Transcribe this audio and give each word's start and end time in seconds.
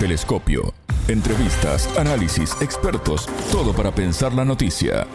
Telescopio. 0.00 0.72
Entrevistas, 1.08 1.86
análisis, 1.98 2.56
expertos, 2.62 3.28
todo 3.52 3.74
para 3.74 3.94
pensar 3.94 4.32
la 4.32 4.46
noticia. 4.46 5.06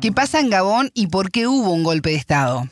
¿Qué 0.00 0.12
pasa 0.12 0.40
en 0.40 0.48
Gabón 0.48 0.90
y 0.94 1.08
por 1.08 1.30
qué 1.30 1.46
hubo 1.46 1.72
un 1.72 1.82
golpe 1.82 2.08
de 2.08 2.16
Estado? 2.16 2.70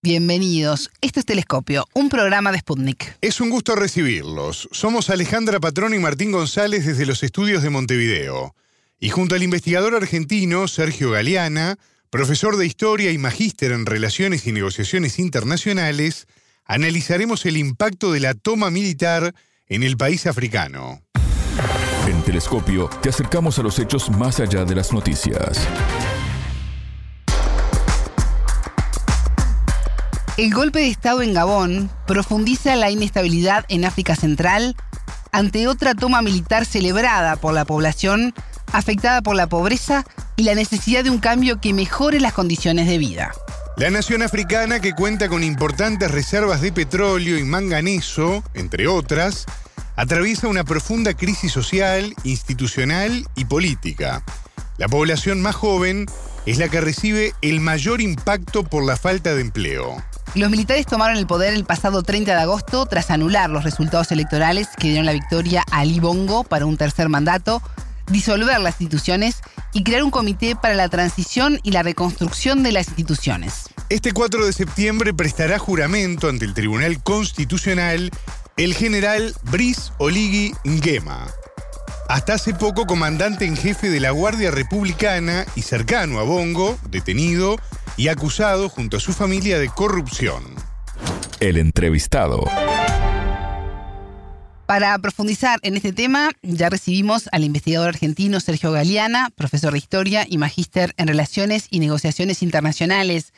Bienvenidos. 0.00 0.90
Esto 1.02 1.20
es 1.20 1.26
Telescopio, 1.26 1.84
un 1.92 2.08
programa 2.08 2.50
de 2.50 2.60
Sputnik. 2.60 3.18
Es 3.20 3.42
un 3.42 3.50
gusto 3.50 3.76
recibirlos. 3.76 4.70
Somos 4.72 5.10
Alejandra 5.10 5.60
Patrón 5.60 5.92
y 5.92 5.98
Martín 5.98 6.32
González 6.32 6.86
desde 6.86 7.04
los 7.04 7.22
estudios 7.22 7.62
de 7.62 7.68
Montevideo. 7.68 8.54
Y 8.98 9.10
junto 9.10 9.34
al 9.34 9.42
investigador 9.42 9.94
argentino 9.94 10.66
Sergio 10.66 11.10
Galeana, 11.10 11.76
profesor 12.08 12.56
de 12.56 12.64
Historia 12.64 13.10
y 13.10 13.18
magíster 13.18 13.72
en 13.72 13.84
Relaciones 13.84 14.46
y 14.46 14.52
Negociaciones 14.52 15.18
Internacionales, 15.18 16.26
analizaremos 16.64 17.44
el 17.46 17.56
impacto 17.56 18.12
de 18.12 18.20
la 18.20 18.34
toma 18.34 18.70
militar 18.70 19.34
en 19.68 19.82
el 19.82 19.96
país 19.96 20.26
africano. 20.26 21.00
En 22.06 22.22
Telescopio 22.22 22.88
te 23.02 23.08
acercamos 23.08 23.58
a 23.58 23.62
los 23.62 23.78
hechos 23.78 24.10
más 24.10 24.40
allá 24.40 24.64
de 24.64 24.74
las 24.74 24.92
noticias. 24.92 25.66
El 30.36 30.52
golpe 30.52 30.80
de 30.80 30.88
Estado 30.88 31.22
en 31.22 31.32
Gabón 31.32 31.90
profundiza 32.06 32.74
la 32.74 32.90
inestabilidad 32.90 33.64
en 33.68 33.84
África 33.84 34.16
Central 34.16 34.74
ante 35.30 35.68
otra 35.68 35.94
toma 35.94 36.22
militar 36.22 36.66
celebrada 36.66 37.36
por 37.36 37.54
la 37.54 37.64
población 37.64 38.34
afectada 38.72 39.22
por 39.22 39.36
la 39.36 39.46
pobreza 39.46 40.04
y 40.36 40.42
la 40.42 40.54
necesidad 40.56 41.04
de 41.04 41.10
un 41.10 41.18
cambio 41.18 41.60
que 41.60 41.72
mejore 41.72 42.20
las 42.20 42.32
condiciones 42.32 42.88
de 42.88 42.98
vida. 42.98 43.32
La 43.76 43.90
nación 43.90 44.22
africana, 44.22 44.78
que 44.78 44.92
cuenta 44.92 45.28
con 45.28 45.42
importantes 45.42 46.08
reservas 46.08 46.60
de 46.60 46.70
petróleo 46.70 47.36
y 47.36 47.42
manganeso, 47.42 48.44
entre 48.54 48.86
otras, 48.86 49.46
atraviesa 49.96 50.46
una 50.46 50.62
profunda 50.62 51.14
crisis 51.14 51.50
social, 51.50 52.14
institucional 52.22 53.26
y 53.34 53.46
política. 53.46 54.22
La 54.78 54.86
población 54.86 55.42
más 55.42 55.56
joven 55.56 56.06
es 56.46 56.58
la 56.58 56.68
que 56.68 56.80
recibe 56.80 57.32
el 57.42 57.58
mayor 57.58 58.00
impacto 58.00 58.62
por 58.62 58.84
la 58.84 58.96
falta 58.96 59.34
de 59.34 59.40
empleo. 59.40 59.96
Los 60.36 60.50
militares 60.50 60.86
tomaron 60.86 61.16
el 61.16 61.26
poder 61.26 61.52
el 61.52 61.64
pasado 61.64 62.04
30 62.04 62.32
de 62.32 62.42
agosto 62.42 62.86
tras 62.86 63.10
anular 63.10 63.50
los 63.50 63.64
resultados 63.64 64.12
electorales 64.12 64.68
que 64.78 64.86
dieron 64.88 65.06
la 65.06 65.12
victoria 65.12 65.64
a 65.72 65.80
Ali 65.80 65.98
Bongo 65.98 66.44
para 66.44 66.64
un 66.64 66.76
tercer 66.76 67.08
mandato, 67.08 67.60
disolver 68.10 68.60
las 68.60 68.80
instituciones 68.80 69.42
y 69.72 69.84
crear 69.84 70.02
un 70.02 70.10
comité 70.10 70.56
para 70.56 70.74
la 70.74 70.88
transición 70.88 71.60
y 71.62 71.72
la 71.72 71.82
reconstrucción 71.82 72.62
de 72.62 72.72
las 72.72 72.88
instituciones. 72.88 73.64
Este 73.88 74.12
4 74.12 74.46
de 74.46 74.52
septiembre 74.52 75.12
prestará 75.12 75.58
juramento 75.58 76.28
ante 76.28 76.44
el 76.44 76.54
Tribunal 76.54 77.02
Constitucional 77.02 78.10
el 78.56 78.74
general 78.74 79.34
Brice 79.50 79.92
Oligui 79.98 80.54
Nguema. 80.64 81.26
Hasta 82.08 82.34
hace 82.34 82.54
poco 82.54 82.86
comandante 82.86 83.46
en 83.46 83.56
jefe 83.56 83.90
de 83.90 84.00
la 84.00 84.10
Guardia 84.10 84.50
Republicana 84.50 85.46
y 85.56 85.62
cercano 85.62 86.20
a 86.20 86.22
Bongo, 86.22 86.78
detenido 86.90 87.56
y 87.96 88.08
acusado 88.08 88.68
junto 88.68 88.98
a 88.98 89.00
su 89.00 89.12
familia 89.12 89.58
de 89.58 89.68
corrupción. 89.68 90.44
El 91.40 91.56
entrevistado. 91.56 92.44
Para 94.66 94.98
profundizar 94.98 95.58
en 95.62 95.76
este 95.76 95.92
tema, 95.92 96.30
ya 96.40 96.70
recibimos 96.70 97.28
al 97.32 97.44
investigador 97.44 97.90
argentino 97.90 98.40
Sergio 98.40 98.72
Galeana, 98.72 99.28
profesor 99.36 99.72
de 99.72 99.78
Historia 99.78 100.24
y 100.26 100.38
magíster 100.38 100.94
en 100.96 101.06
Relaciones 101.06 101.68
y 101.70 101.80
Negociaciones 101.80 102.42
Internacionales. 102.42 103.34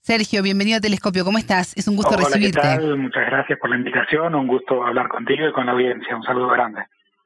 Sergio, 0.00 0.42
bienvenido 0.42 0.78
a 0.78 0.80
Telescopio, 0.80 1.26
¿cómo 1.26 1.36
estás? 1.36 1.76
Es 1.76 1.88
un 1.88 1.96
gusto 1.96 2.14
Hola, 2.14 2.24
recibirte. 2.24 2.58
¿qué 2.58 2.66
tal? 2.66 2.96
Muchas 2.96 3.26
gracias 3.26 3.58
por 3.58 3.68
la 3.68 3.76
invitación, 3.76 4.34
un 4.34 4.46
gusto 4.46 4.82
hablar 4.82 5.08
contigo 5.08 5.46
y 5.46 5.52
con 5.52 5.66
la 5.66 5.72
audiencia, 5.72 6.16
un 6.16 6.22
saludo 6.22 6.48
grande. 6.48 6.80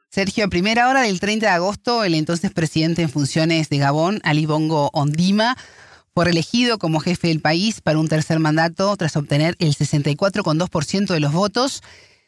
Sergio, 0.08 0.46
a 0.46 0.48
primera 0.48 0.88
hora 0.88 1.02
del 1.02 1.20
30 1.20 1.46
de 1.46 1.52
agosto, 1.52 2.02
el 2.02 2.14
entonces 2.14 2.52
presidente 2.52 3.02
en 3.02 3.10
funciones 3.10 3.68
de 3.68 3.78
Gabón, 3.78 4.20
Ali 4.24 4.46
Bongo 4.46 4.90
Ondima, 4.92 5.56
fue 6.14 6.28
elegido 6.28 6.78
como 6.78 6.98
jefe 6.98 7.28
del 7.28 7.40
país 7.40 7.80
para 7.80 7.98
un 7.98 8.08
tercer 8.08 8.40
mandato 8.40 8.96
tras 8.96 9.16
obtener 9.16 9.54
el 9.60 9.74
64,2% 9.74 11.06
de 11.06 11.20
los 11.20 11.32
votos. 11.32 11.82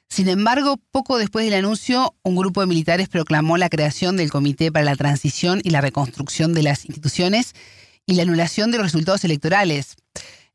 Sin 0.08 0.28
embargo, 0.28 0.76
poco 0.90 1.18
después 1.18 1.44
del 1.44 1.54
anuncio, 1.54 2.14
un 2.22 2.34
grupo 2.34 2.60
de 2.60 2.66
militares 2.66 3.08
proclamó 3.08 3.58
la 3.58 3.68
creación 3.68 4.16
del 4.16 4.30
Comité 4.30 4.72
para 4.72 4.84
la 4.84 4.96
Transición 4.96 5.60
y 5.62 5.70
la 5.70 5.82
Reconstrucción 5.82 6.54
de 6.54 6.62
las 6.62 6.86
Instituciones 6.86 7.54
y 8.06 8.14
la 8.14 8.22
anulación 8.22 8.70
de 8.70 8.78
los 8.78 8.86
resultados 8.86 9.24
electorales. 9.24 9.96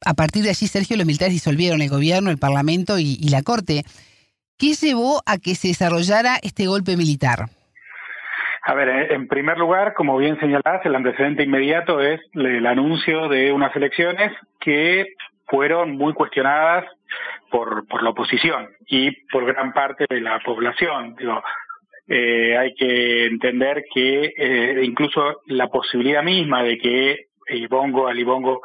A 0.06 0.16
partir 0.16 0.44
de 0.44 0.50
allí, 0.50 0.68
Sergio, 0.68 0.98
los 0.98 1.06
militares 1.06 1.34
disolvieron 1.34 1.82
el 1.82 1.90
gobierno, 1.90 2.32
el 2.32 2.40
parlamento 2.40 2.98
y, 2.98 3.16
la 3.30 3.44
corte. 3.44 3.84
¿Qué 4.58 4.74
llevó 4.74 5.22
a 5.26 5.38
que 5.38 5.56
se 5.56 5.70
desarrollara 5.70 6.38
este 6.42 6.66
golpe 6.66 6.98
militar? 6.98 7.46
A 8.64 8.74
ver, 8.74 8.90
eh, 8.90 9.14
en 9.14 9.28
primer 9.28 9.58
lugar, 9.58 9.94
como 9.94 10.18
bien 10.18 10.40
señalás, 10.40 10.84
el 10.84 10.96
antecedente 10.96 11.44
inmediato 11.44 12.02
es 12.02 12.20
el 12.34 12.66
anuncio 12.66 13.30
de 13.30 13.52
unas 13.52 13.76
elecciones 13.76 14.32
que 14.60 15.14
fueron 15.48 15.96
muy 15.96 16.14
cuestionadas 16.14 16.86
por, 17.50 18.04
la 18.04 18.10
oposición 18.10 18.70
y 18.88 19.12
por 19.28 19.46
gran 19.46 19.74
parte 19.74 20.06
de 20.10 20.22
la 20.22 20.40
población. 20.40 21.16
Digo, 21.16 21.44
eh, 22.08 22.58
hay 22.58 22.74
que 22.76 23.26
entender 23.26 23.86
que 23.94 24.34
eh, 24.36 24.82
incluso 24.84 25.42
la 25.48 25.68
posibilidad 25.68 26.24
misma 26.24 26.64
de 26.64 26.78
que 26.78 27.26
Ibongo, 27.50 28.08
Alibongo 28.08 28.62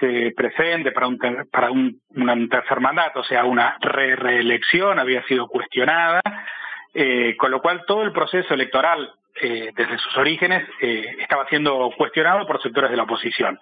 se 0.00 0.32
presente 0.36 0.90
para 0.90 1.06
un 1.06 1.18
para 1.50 1.70
un, 1.70 2.00
un, 2.16 2.48
tercer 2.48 2.80
mandato, 2.80 3.20
o 3.20 3.24
sea, 3.24 3.44
una 3.44 3.76
re 3.80 4.16
reelección, 4.16 4.98
había 4.98 5.22
sido 5.24 5.46
cuestionada, 5.46 6.20
eh, 6.94 7.36
con 7.36 7.50
lo 7.50 7.62
cual 7.62 7.84
todo 7.86 8.02
el 8.02 8.12
proceso 8.12 8.52
electoral 8.52 9.12
eh, 9.40 9.70
desde 9.74 9.98
sus 9.98 10.14
orígenes 10.18 10.68
eh, 10.80 11.16
estaba 11.20 11.46
siendo 11.48 11.90
cuestionado 11.96 12.46
por 12.46 12.60
sectores 12.62 12.90
de 12.90 12.96
la 12.96 13.04
oposición. 13.04 13.58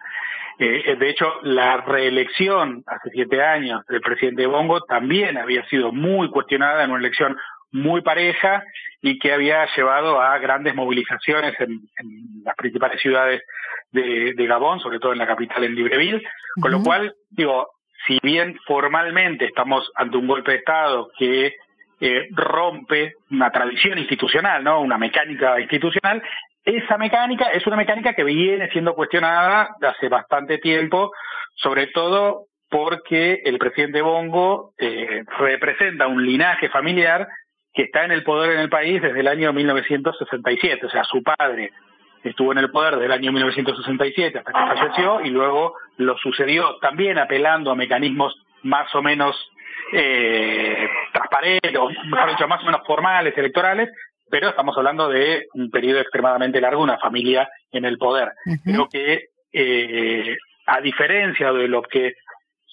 Eh, 0.63 0.95
de 0.95 1.09
hecho, 1.09 1.41
la 1.43 1.79
reelección 1.79 2.85
hace 2.87 3.09
siete 3.13 3.43
años 3.43 3.81
del 3.89 4.03
presidente 4.03 4.47
Bongo 4.47 4.83
también 4.83 5.39
había 5.39 5.65
sido 5.69 5.91
muy 5.91 6.29
cuestionada 6.29 6.85
en 6.85 6.91
una 6.91 7.01
elección 7.01 7.39
muy 7.73 8.03
pareja 8.03 8.63
y 9.01 9.19
que 9.19 9.33
había 9.33 9.67
llevado 9.75 10.21
a 10.21 10.37
grandes 10.39 10.75
movilizaciones 10.75 11.59
en, 11.61 11.81
en 11.97 12.45
las 12.45 12.55
principales 12.57 13.01
ciudades 13.01 13.43
de, 13.91 14.35
de, 14.35 14.47
Gabón, 14.47 14.81
sobre 14.81 14.99
todo 14.99 15.13
en 15.13 15.19
la 15.19 15.27
capital, 15.27 15.65
en 15.65 15.75
Libreville, 15.75 16.17
uh 16.17 16.21
-huh. 16.21 16.61
con 16.61 16.73
lo 16.73 16.83
cual, 16.83 17.15
digo, 17.31 17.69
si 18.07 18.19
bien 18.23 18.59
formalmente 18.67 19.47
estamos 19.47 19.91
ante 19.95 20.19
un 20.19 20.27
golpe 20.27 20.53
de 20.53 20.59
Estado 20.59 21.11
que 21.19 21.57
eh, 22.03 22.29
rompe 22.33 23.15
una 23.31 23.51
tradición 23.51 23.99
institucional, 23.99 24.63
¿no? 24.63 24.81
Una 24.81 24.99
mecánica 24.99 25.59
institucional. 25.59 26.23
Esa 26.65 26.99
mecánica 26.99 27.47
es 27.47 27.67
una 27.67 27.77
mecánica 27.77 28.15
que 28.15 28.25
viene 28.25 28.71
siendo 28.71 28.95
cuestionada 28.95 29.71
hace 29.83 30.09
bastante 30.09 30.59
tiempo, 30.59 31.11
sobre 31.55 31.87
todo 31.89 32.47
porque 32.69 33.41
el 33.45 33.59
presidente 33.59 34.03
Bongo 34.03 34.73
eh, 34.79 35.25
representa 35.39 36.07
un 36.07 36.25
linaje 36.25 36.69
familiar 36.69 37.27
que 37.73 37.85
está 37.85 38.05
en 38.05 38.13
el 38.13 38.23
poder 38.25 38.53
en 38.53 38.61
el 38.61 38.69
país 38.69 39.01
desde 39.01 39.21
el 39.21 39.29
año 39.29 39.53
1967, 39.53 40.87
o 40.87 40.91
sea, 40.91 41.05
su 41.05 41.23
padre 41.23 41.73
estuvo 42.23 42.53
en 42.53 42.59
el 42.59 42.71
poder 42.71 42.95
desde 42.95 43.07
el 43.07 43.13
año 43.13 43.33
1967 43.33 44.39
hasta 44.39 44.53
que 44.53 44.77
falleció 44.77 45.21
y 45.23 45.31
luego 45.31 45.75
lo 45.97 46.17
sucedió 46.19 46.77
también 46.81 47.19
apelando 47.19 47.71
a 47.71 47.75
mecanismos 47.75 48.35
más 48.63 48.95
o 48.95 49.03
menos 49.03 49.37
eh, 49.93 50.89
transparentes, 51.13 51.77
o 51.77 51.89
más 52.49 52.63
o 52.63 52.67
menos 52.67 52.83
formales, 52.87 53.37
electorales, 53.37 53.89
pero 54.31 54.51
estamos 54.51 54.77
hablando 54.77 55.09
de 55.09 55.47
un 55.55 55.71
periodo 55.71 56.01
extremadamente 56.01 56.61
largo, 56.61 56.83
una 56.83 56.99
familia 56.99 57.49
en 57.73 57.85
el 57.85 57.99
poder. 57.99 58.33
Uh 58.47 58.51
-huh. 58.53 58.63
Creo 58.65 58.89
que, 58.89 59.29
eh, 59.53 60.37
a 60.67 60.81
diferencia 60.81 61.53
de 61.53 61.69
lo 61.69 61.83
que 61.83 62.15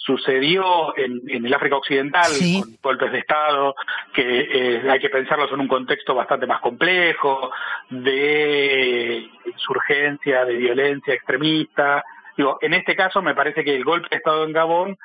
sucedió 0.07 0.97
en, 0.97 1.21
en 1.27 1.45
el 1.45 1.53
África 1.53 1.75
Occidental, 1.75 2.27
sí. 2.27 2.61
con 2.61 2.77
golpes 2.81 3.11
de 3.11 3.19
Estado, 3.19 3.75
que 4.13 4.23
eh, 4.23 4.89
hay 4.89 4.99
que 4.99 5.09
pensarlos 5.09 5.51
en 5.51 5.59
un 5.59 5.67
contexto 5.67 6.15
bastante 6.15 6.47
más 6.47 6.61
complejo, 6.61 7.51
de 7.89 9.27
insurgencia, 9.45 10.45
de 10.45 10.55
violencia 10.55 11.13
extremista. 11.13 12.05
Digo, 12.37 12.57
en 12.61 12.73
este 12.75 12.95
caso 12.95 13.21
me 13.21 13.35
parece 13.35 13.65
que 13.65 13.75
el 13.75 13.83
golpe 13.83 14.07
de 14.09 14.17
Estado 14.17 14.45
en 14.45 14.53
Gabón 14.53 14.97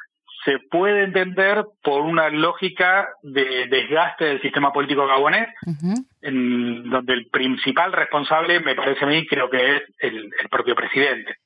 se 0.44 0.58
puede 0.70 1.04
entender 1.04 1.64
por 1.82 2.02
una 2.02 2.28
lógica 2.28 3.08
de 3.22 3.66
desgaste 3.68 4.24
del 4.24 4.42
sistema 4.42 4.72
político 4.72 5.06
gabonés, 5.06 5.48
uh 5.66 5.70
-huh. 5.70 6.04
en 6.22 6.90
donde 6.90 7.14
el 7.14 7.26
principal 7.26 7.92
responsable, 7.92 8.60
me 8.60 8.74
parece 8.74 9.04
a 9.04 9.08
mí, 9.08 9.26
creo 9.26 9.48
que 9.48 9.76
es 9.76 9.82
el, 10.00 10.30
el 10.40 10.48
propio 10.50 10.74
presidente. 10.74 11.36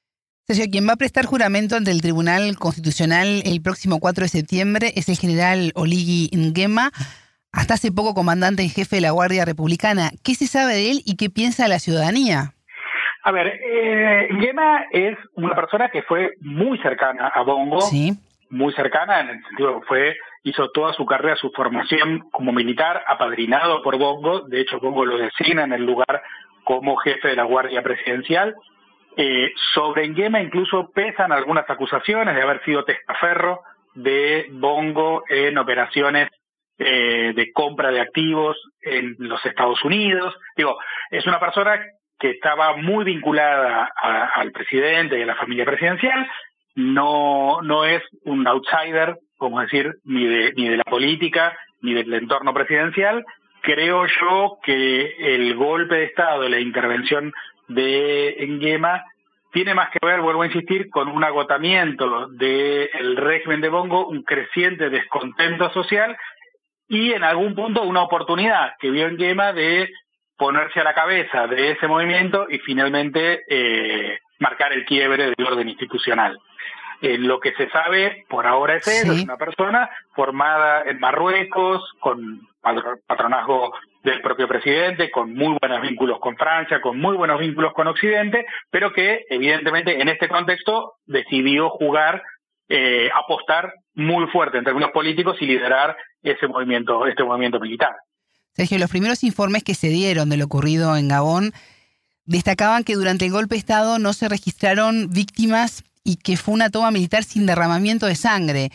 Sergio, 0.47 0.67
quien 0.71 0.87
va 0.87 0.93
a 0.93 0.97
prestar 0.97 1.27
juramento 1.27 1.75
ante 1.75 1.91
el 1.91 2.01
Tribunal 2.01 2.57
Constitucional 2.57 3.43
el 3.45 3.61
próximo 3.63 3.99
4 3.99 4.23
de 4.23 4.29
septiembre 4.29 4.93
es 4.95 5.09
el 5.09 5.17
general 5.17 5.73
Oligui 5.75 6.31
Nguema, 6.33 6.93
hasta 7.53 7.75
hace 7.75 7.91
poco 7.91 8.15
comandante 8.15 8.63
en 8.63 8.71
jefe 8.71 8.97
de 8.97 9.03
la 9.03 9.11
Guardia 9.11 9.45
Republicana. 9.45 10.11
¿Qué 10.23 10.35
se 10.35 10.47
sabe 10.47 10.75
de 10.75 10.91
él 10.93 11.03
y 11.05 11.17
qué 11.17 11.31
piensa 11.31 11.67
la 11.67 11.81
ciudadanía? 11.81 12.53
A 13.25 13.33
ver, 13.33 13.49
eh, 13.49 14.29
Nguema 14.31 14.85
es 14.93 15.19
una 15.35 15.53
persona 15.57 15.91
que 15.91 16.03
fue 16.03 16.35
muy 16.41 16.79
cercana 16.79 17.27
a 17.27 17.43
Bongo, 17.43 17.81
sí. 17.81 18.13
Muy 18.51 18.73
cercana 18.75 19.21
en 19.21 19.29
el 19.31 19.45
sentido 19.45 19.81
que 19.81 19.87
fue 19.87 20.17
hizo 20.43 20.71
toda 20.71 20.93
su 20.93 21.05
carrera, 21.05 21.37
su 21.37 21.51
formación 21.51 22.31
como 22.31 22.53
militar, 22.53 23.03
apadrinado 23.09 23.83
por 23.83 23.99
Bongo, 23.99 24.43
de 24.43 24.61
hecho 24.61 24.79
Bongo 24.79 25.05
lo 25.05 25.19
designa 25.19 25.65
en 25.65 25.73
el 25.73 25.85
lugar 25.85 26.23
como 26.65 26.97
jefe 26.97 27.29
de 27.29 27.37
la 27.37 27.45
Guardia 27.45 27.83
Presidencial. 27.83 28.55
Eh, 29.17 29.53
sobre 29.73 30.09
Nguema 30.09 30.41
incluso 30.41 30.91
pesan 30.93 31.33
algunas 31.33 31.69
acusaciones 31.69 32.35
de 32.35 32.43
haber 32.43 32.63
sido 32.65 32.85
testaferro 32.85 33.63
de 33.95 34.47
Bongo 34.51 35.25
en 35.29 35.57
operaciones 35.59 36.29
eh, 36.79 37.33
de 37.35 37.53
compra 37.53 37.91
de 37.91 38.01
activos 38.01 38.57
en 38.83 39.17
los 39.19 39.45
Estados 39.47 39.83
Unidos. 39.83 40.35
Digo, 40.57 40.77
es 41.11 41.27
una 41.27 41.41
persona 41.41 41.81
que 42.19 42.31
estaba 42.31 42.77
muy 42.77 43.05
vinculada 43.05 43.91
al 44.35 44.53
presidente 44.53 45.19
y 45.19 45.23
a 45.23 45.27
la 45.27 45.37
familia 45.37 45.65
presidencial, 45.65 46.29
no, 46.77 47.63
no 47.63 47.85
es 47.85 48.03
un 48.25 48.47
outsider, 48.47 49.19
como 49.39 49.61
decir, 49.61 49.95
ni 50.05 50.27
de, 50.27 50.53
ni 50.57 50.69
de 50.69 50.77
la 50.77 50.85
política, 50.85 51.57
ni 51.81 51.95
del 51.95 52.13
entorno 52.15 52.55
presidencial. 52.55 53.25
Creo 53.63 54.07
yo 54.07 54.59
que 54.63 55.17
el 55.19 55.57
golpe 55.57 55.97
de 55.97 56.05
Estado, 56.05 56.49
la 56.49 56.61
intervención 56.61 57.33
de 57.69 58.37
Nguema, 58.47 59.05
tiene 59.53 59.75
más 59.75 59.91
que 59.91 60.07
ver, 60.07 60.21
vuelvo 60.21 60.43
a 60.43 60.47
insistir, 60.47 60.91
con 60.91 61.09
un 61.09 61.25
agotamiento 61.25 62.29
del 62.29 63.17
régimen 63.17 63.63
de 63.63 63.71
Bongo, 63.71 64.07
un 64.07 64.23
creciente 64.23 64.91
descontento 64.91 65.71
social 65.71 66.17
y 66.89 67.13
en 67.13 67.25
algún 67.25 67.55
punto 67.55 67.83
una 67.83 68.03
oportunidad 68.03 68.75
que 68.79 68.91
vio 68.91 69.11
Nguema 69.11 69.55
de 69.55 69.91
ponerse 70.37 70.81
a 70.81 70.85
la 70.85 70.95
cabeza 70.95 71.47
de 71.47 71.71
ese 71.71 71.89
movimiento 71.89 72.47
y 72.51 72.59
finalmente 72.59 73.45
eh, 73.49 74.19
marcar 74.39 74.75
el 74.75 74.85
quiebre 74.85 75.33
del 75.35 75.47
orden 75.47 75.71
institucional. 75.71 76.39
Eh, 77.03 77.19
lo 77.19 77.41
que 77.41 77.53
se 77.55 77.69
sabe 77.71 78.25
por 78.29 78.47
ahora 78.47 78.77
es 78.77 78.87
eso, 78.87 79.13
es 79.13 79.25
una 79.25 79.37
persona 79.37 79.91
formada 80.15 80.83
en 80.83 80.99
Marruecos, 80.99 81.83
con 82.01 82.41
patronazgo 83.07 83.73
del 84.03 84.21
propio 84.23 84.49
presidente, 84.49 85.11
con 85.11 85.35
muy 85.35 85.57
buenos 85.61 85.83
vínculos 85.83 86.19
con 86.21 86.37
Francia, 86.37 86.81
con 86.81 86.99
muy 86.99 87.17
buenos 87.17 87.39
vínculos 87.39 87.73
con 87.75 87.87
Occidente, 87.87 88.47
pero 88.71 88.93
que 88.93 89.25
evidentemente 89.29 90.01
en 90.01 90.09
este 90.09 90.29
contexto 90.29 90.95
decidió 91.07 91.71
jugar, 91.71 92.23
eh, 92.69 93.11
apostar 93.15 93.75
muy 93.95 94.27
fuerte 94.29 94.59
en 94.59 94.65
términos 94.65 94.91
políticos 94.93 95.37
y 95.41 95.47
liderar 95.47 95.97
ese 96.23 96.49
movimiento, 96.49 97.07
este 97.07 97.25
movimiento 97.25 97.61
militar. 97.61 97.95
Sergio, 98.53 98.79
los 98.79 98.91
primeros 98.91 99.23
informes 99.23 99.63
que 99.63 99.75
se 99.75 99.89
dieron 99.89 100.31
de 100.31 100.39
lo 100.39 100.47
ocurrido 100.47 100.97
en 100.97 101.09
Gabón 101.09 101.53
destacaban 102.25 102.85
que 102.85 102.95
durante 102.95 103.27
el 103.27 103.33
golpe 103.33 103.55
de 103.55 103.61
Estado 103.61 103.99
no 103.99 104.13
se 104.13 104.29
registraron 104.29 105.11
víctimas 105.11 105.85
y 106.07 106.17
que 106.17 106.37
fue 106.37 106.55
una 106.55 106.71
toma 106.71 106.93
militar 106.93 107.25
sin 107.25 107.47
derramamiento 107.47 108.07
de 108.07 108.15
sangre. 108.15 108.71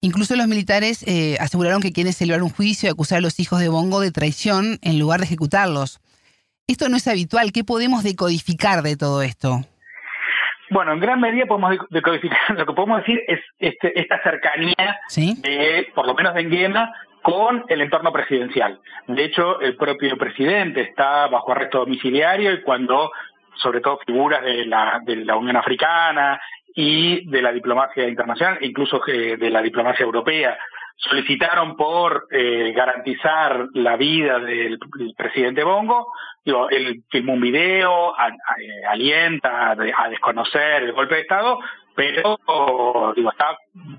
Incluso 0.00 0.34
los 0.36 0.48
militares 0.48 1.04
eh, 1.06 1.36
aseguraron 1.40 1.80
que 1.80 1.92
quieren 1.92 2.12
celebrar 2.12 2.42
un 2.42 2.50
juicio 2.50 2.88
y 2.88 2.92
acusar 2.92 3.18
a 3.18 3.20
los 3.22 3.38
hijos 3.40 3.60
de 3.60 3.68
Bongo 3.68 4.00
de 4.00 4.10
traición 4.10 4.78
en 4.82 4.98
lugar 4.98 5.20
de 5.20 5.26
ejecutarlos. 5.26 6.00
Esto 6.66 6.88
no 6.88 6.96
es 6.96 7.06
habitual. 7.06 7.52
¿Qué 7.52 7.62
podemos 7.62 8.02
decodificar 8.02 8.82
de 8.82 8.96
todo 8.96 9.22
esto? 9.22 9.60
Bueno, 10.70 10.92
en 10.92 11.00
gran 11.00 11.20
medida 11.20 11.46
podemos 11.46 11.76
decodificar, 11.90 12.38
lo 12.56 12.66
que 12.66 12.72
podemos 12.72 12.98
decir 12.98 13.22
es 13.28 13.40
este, 13.58 13.98
esta 13.98 14.20
cercanía, 14.22 14.98
de, 15.16 15.86
por 15.94 16.06
lo 16.06 16.14
menos 16.14 16.34
de 16.34 16.40
Enguema, 16.40 16.92
con 17.22 17.64
el 17.68 17.80
entorno 17.80 18.12
presidencial. 18.12 18.80
De 19.06 19.24
hecho, 19.24 19.60
el 19.60 19.76
propio 19.76 20.16
presidente 20.16 20.80
está 20.80 21.28
bajo 21.28 21.52
arresto 21.52 21.78
domiciliario 21.78 22.52
y 22.52 22.62
cuando, 22.62 23.10
sobre 23.56 23.80
todo 23.80 23.98
figuras 24.06 24.42
de 24.42 24.66
la, 24.66 25.00
de 25.04 25.16
la 25.16 25.36
Unión 25.36 25.56
Africana 25.56 26.40
y 26.74 27.28
de 27.28 27.42
la 27.42 27.52
diplomacia 27.52 28.06
internacional, 28.08 28.58
incluso 28.60 29.00
eh, 29.06 29.36
de 29.36 29.50
la 29.50 29.62
diplomacia 29.62 30.04
europea, 30.04 30.58
solicitaron 30.96 31.76
por 31.76 32.26
eh, 32.30 32.72
garantizar 32.74 33.68
la 33.74 33.96
vida 33.96 34.38
del, 34.38 34.78
presidente 35.16 35.62
Bongo. 35.62 36.12
Digo, 36.44 36.70
él 36.70 37.02
filmó 37.10 37.34
un 37.34 37.40
video, 37.40 38.14
eh, 38.14 38.86
alienta 38.88 39.72
a, 39.72 40.08
desconocer 40.08 40.84
el 40.84 40.92
golpe 40.92 41.16
de 41.16 41.20
Estado, 41.22 41.58
pero 41.94 42.38
digo, 43.16 43.30
está 43.30 43.56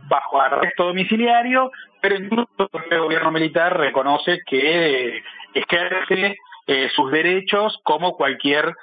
bajo 0.08 0.42
arresto 0.42 0.86
domiciliario, 0.86 1.72
pero 2.02 2.16
incluso 2.16 2.70
el 2.90 3.00
gobierno 3.00 3.32
militar 3.32 3.78
reconoce 3.78 4.40
que 4.46 5.22
ejerce 5.54 6.38
eh, 6.68 6.90
sus 6.96 7.12
derechos 7.12 7.80
como 7.84 8.16
cualquier. 8.16 8.76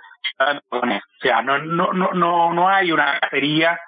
O 0.71 0.81
sea, 1.21 1.43
no, 1.43 1.59
no, 1.59 1.93
no, 1.93 2.53
no 2.53 2.69
hay 2.69 2.93
una 2.93 3.19
cacería 3.21 3.79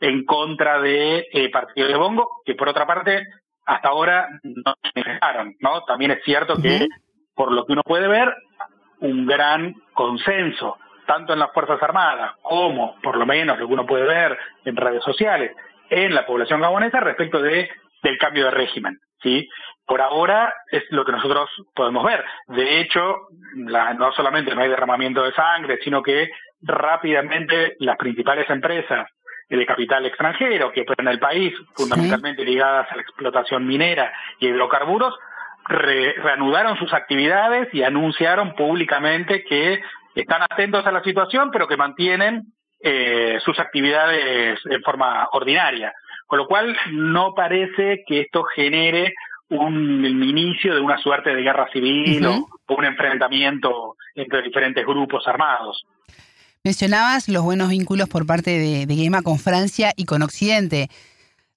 en 0.00 0.24
contra 0.24 0.80
de 0.80 1.26
eh, 1.32 1.50
partido 1.50 1.88
de 1.88 1.96
Bongo, 1.96 2.40
que 2.44 2.54
por 2.54 2.68
otra 2.68 2.86
parte 2.86 3.24
hasta 3.66 3.88
ahora 3.88 4.28
no 4.42 4.74
se 4.82 4.90
manifestaron, 4.94 5.54
¿no? 5.60 5.82
También 5.84 6.12
es 6.12 6.24
cierto 6.24 6.56
que, 6.60 6.86
por 7.34 7.52
lo 7.52 7.66
que 7.66 7.72
uno 7.72 7.82
puede 7.82 8.08
ver, 8.08 8.34
un 9.00 9.26
gran 9.26 9.74
consenso 9.92 10.78
tanto 11.06 11.32
en 11.32 11.38
las 11.38 11.52
Fuerzas 11.52 11.82
Armadas 11.82 12.32
como, 12.42 13.00
por 13.00 13.16
lo 13.16 13.26
menos, 13.26 13.58
lo 13.58 13.66
que 13.66 13.72
uno 13.72 13.86
puede 13.86 14.04
ver 14.04 14.38
en 14.64 14.76
redes 14.76 15.02
sociales, 15.02 15.56
en 15.90 16.14
la 16.14 16.26
población 16.26 16.60
gabonesa 16.60 17.00
respecto 17.00 17.40
de, 17.40 17.68
del 18.02 18.18
cambio 18.18 18.44
de 18.44 18.50
régimen. 18.50 18.98
¿Sí? 19.22 19.48
Por 19.86 20.00
ahora 20.00 20.52
es 20.70 20.84
lo 20.90 21.04
que 21.04 21.12
nosotros 21.12 21.48
podemos 21.74 22.04
ver. 22.04 22.24
De 22.48 22.80
hecho, 22.80 23.28
no 23.54 24.12
solamente 24.12 24.54
no 24.54 24.60
hay 24.60 24.68
derramamiento 24.68 25.22
de 25.22 25.32
sangre, 25.32 25.78
sino 25.82 26.02
que 26.02 26.28
rápidamente 26.60 27.76
las 27.78 27.96
principales 27.96 28.48
empresas 28.50 29.08
de 29.48 29.66
capital 29.66 30.04
extranjero 30.04 30.70
que 30.72 30.82
operan 30.82 31.06
en 31.06 31.12
el 31.14 31.18
país, 31.18 31.54
fundamentalmente 31.74 32.44
ligadas 32.44 32.90
a 32.90 32.96
la 32.96 33.02
explotación 33.02 33.66
minera 33.66 34.12
y 34.38 34.48
hidrocarburos, 34.48 35.14
reanudaron 35.68 36.78
sus 36.78 36.92
actividades 36.92 37.72
y 37.72 37.82
anunciaron 37.82 38.54
públicamente 38.54 39.44
que 39.44 39.80
están 40.14 40.42
atentos 40.42 40.86
a 40.86 40.92
la 40.92 41.02
situación, 41.02 41.50
pero 41.50 41.68
que 41.68 41.76
mantienen 41.76 42.44
eh, 42.80 43.38
sus 43.44 43.58
actividades 43.58 44.60
en 44.66 44.82
forma 44.82 45.28
ordinaria. 45.32 45.92
Con 46.28 46.38
lo 46.38 46.46
cual, 46.46 46.76
no 46.92 47.34
parece 47.34 48.04
que 48.06 48.20
esto 48.20 48.44
genere 48.54 49.14
un 49.48 50.04
inicio 50.04 50.74
de 50.74 50.80
una 50.80 50.98
suerte 50.98 51.34
de 51.34 51.42
guerra 51.42 51.68
civil 51.72 52.24
o, 52.26 52.46
un 52.68 52.84
enfrentamiento 52.84 53.96
entre 54.14 54.42
diferentes 54.42 54.84
grupos 54.84 55.26
armados. 55.26 55.86
Mencionabas 56.62 57.28
los 57.30 57.42
buenos 57.42 57.70
vínculos 57.70 58.10
por 58.10 58.26
parte 58.26 58.50
de, 58.50 58.84
de 58.84 59.22
con 59.24 59.38
Francia 59.38 59.92
y 59.96 60.04
con 60.04 60.20
Occidente. 60.22 60.88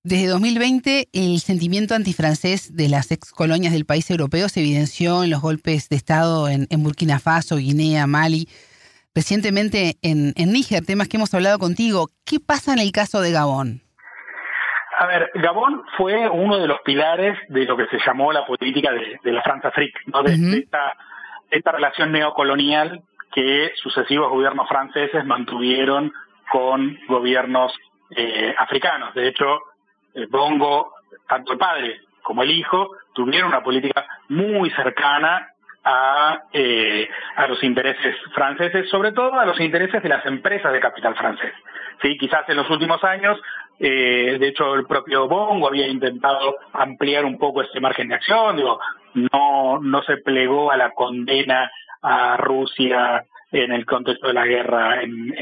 Desde 0.04 0.28
2020, 0.28 1.10
el 1.12 1.42
sentimiento 1.42 1.94
antifrancés 1.94 2.76
de 2.76 2.88
las 2.88 3.12
ex 3.12 3.32
colonias 3.32 3.74
del 3.74 3.86
país 3.86 4.10
europeo 4.10 4.48
se 4.48 4.62
evidenció 4.62 5.24
en 5.24 5.30
los 5.30 5.42
golpes 5.42 5.90
de 5.90 5.98
Estado 5.98 6.48
en, 6.48 6.68
Burkina 6.82 7.20
Faso, 7.20 7.58
Guinea, 7.58 8.08
Mali, 8.08 8.48
recientemente 9.14 9.98
en, 10.02 10.34
Níger, 10.36 10.86
temas 10.86 11.08
que 11.10 11.18
hemos 11.18 11.34
hablado 11.34 11.60
contigo. 11.60 12.10
¿Qué 12.24 12.40
pasa 12.40 12.74
en 12.74 12.80
el 12.80 12.92
caso 12.92 13.20
de 13.20 13.32
Gabón? 13.32 13.84
A 15.02 15.08
ver, 15.08 15.32
Gabón 15.34 15.84
fue 15.98 16.30
uno 16.30 16.60
de 16.60 16.68
los 16.68 16.80
pilares 16.82 17.36
de 17.50 17.66
lo 17.66 17.76
que 17.76 17.88
se 17.88 17.98
llamó 18.06 18.32
la 18.32 18.46
política 18.46 18.92
de, 18.92 19.32
la 19.32 19.42
France-Afrique, 19.42 20.00
¿no? 20.06 20.22
de, 20.22 20.60
esta, 20.60 20.96
esta 21.50 21.72
relación 21.72 22.12
neocolonial 22.12 23.02
que 23.34 23.72
sucesivos 23.78 24.30
gobiernos 24.30 24.70
franceses 24.70 25.26
mantuvieron 25.26 26.14
con 26.52 27.00
gobiernos 27.08 27.74
eh, 28.12 28.54
africanos. 28.56 29.12
De 29.16 29.28
hecho, 29.28 29.62
el 30.14 30.28
Bongo, 30.28 30.94
tanto 31.28 31.54
el 31.54 31.58
padre 31.58 32.02
como 32.22 32.44
el 32.44 32.52
hijo, 32.52 32.92
tuvieron 33.16 33.50
una 33.50 33.64
política 33.64 34.06
muy 34.30 34.70
cercana 34.70 35.48
a, 35.84 36.44
eh, 36.54 37.10
a 37.38 37.48
los 37.48 37.64
intereses 37.64 38.16
franceses, 38.36 38.88
sobre 38.92 39.14
todo 39.14 39.40
a 39.40 39.48
los 39.48 39.60
intereses 39.62 40.04
de 40.04 40.10
las 40.10 40.24
empresas 40.28 40.72
de 40.72 40.80
capital 40.80 41.16
francés. 41.16 41.54
Sí, 42.02 42.18
quizás 42.20 42.48
en 42.50 42.58
los 42.58 42.70
últimos 42.70 43.04
años, 43.04 43.40
eh, 43.84 44.38
de 44.40 44.48
hecho 44.48 44.76
el 44.76 44.86
propio 44.86 45.28
Bongo 45.28 45.68
había 45.68 45.88
intentado 45.88 46.56
ampliar 46.74 47.26
un 47.26 47.40
poco 47.40 47.64
este 47.64 47.80
margen 47.80 48.10
de 48.10 48.16
acción, 48.16 48.58
digo, 48.58 48.80
no, 49.16 49.80
no 49.82 50.04
se 50.04 50.18
plegó 50.18 50.72
a 50.72 50.78
la 50.78 50.92
condena 50.92 51.72
a 52.04 52.38
Rusia 52.38 53.26
en 53.52 53.72
el 53.72 53.86
contexto 53.86 54.28
de 54.28 54.34
la 54.34 54.46
guerra 54.46 55.02
en, 55.02 55.34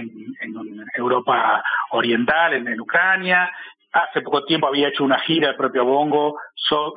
Europa 0.96 1.64
Oriental, 1.92 2.54
en, 2.54 2.80
Ucrania, 2.80 3.52
hace 3.92 4.22
poco 4.22 4.44
tiempo 4.46 4.68
había 4.68 4.90
hecho 4.90 5.04
una 5.04 5.20
gira 5.20 5.50
el 5.50 5.56
propio 5.56 5.86
Bongo 5.86 6.38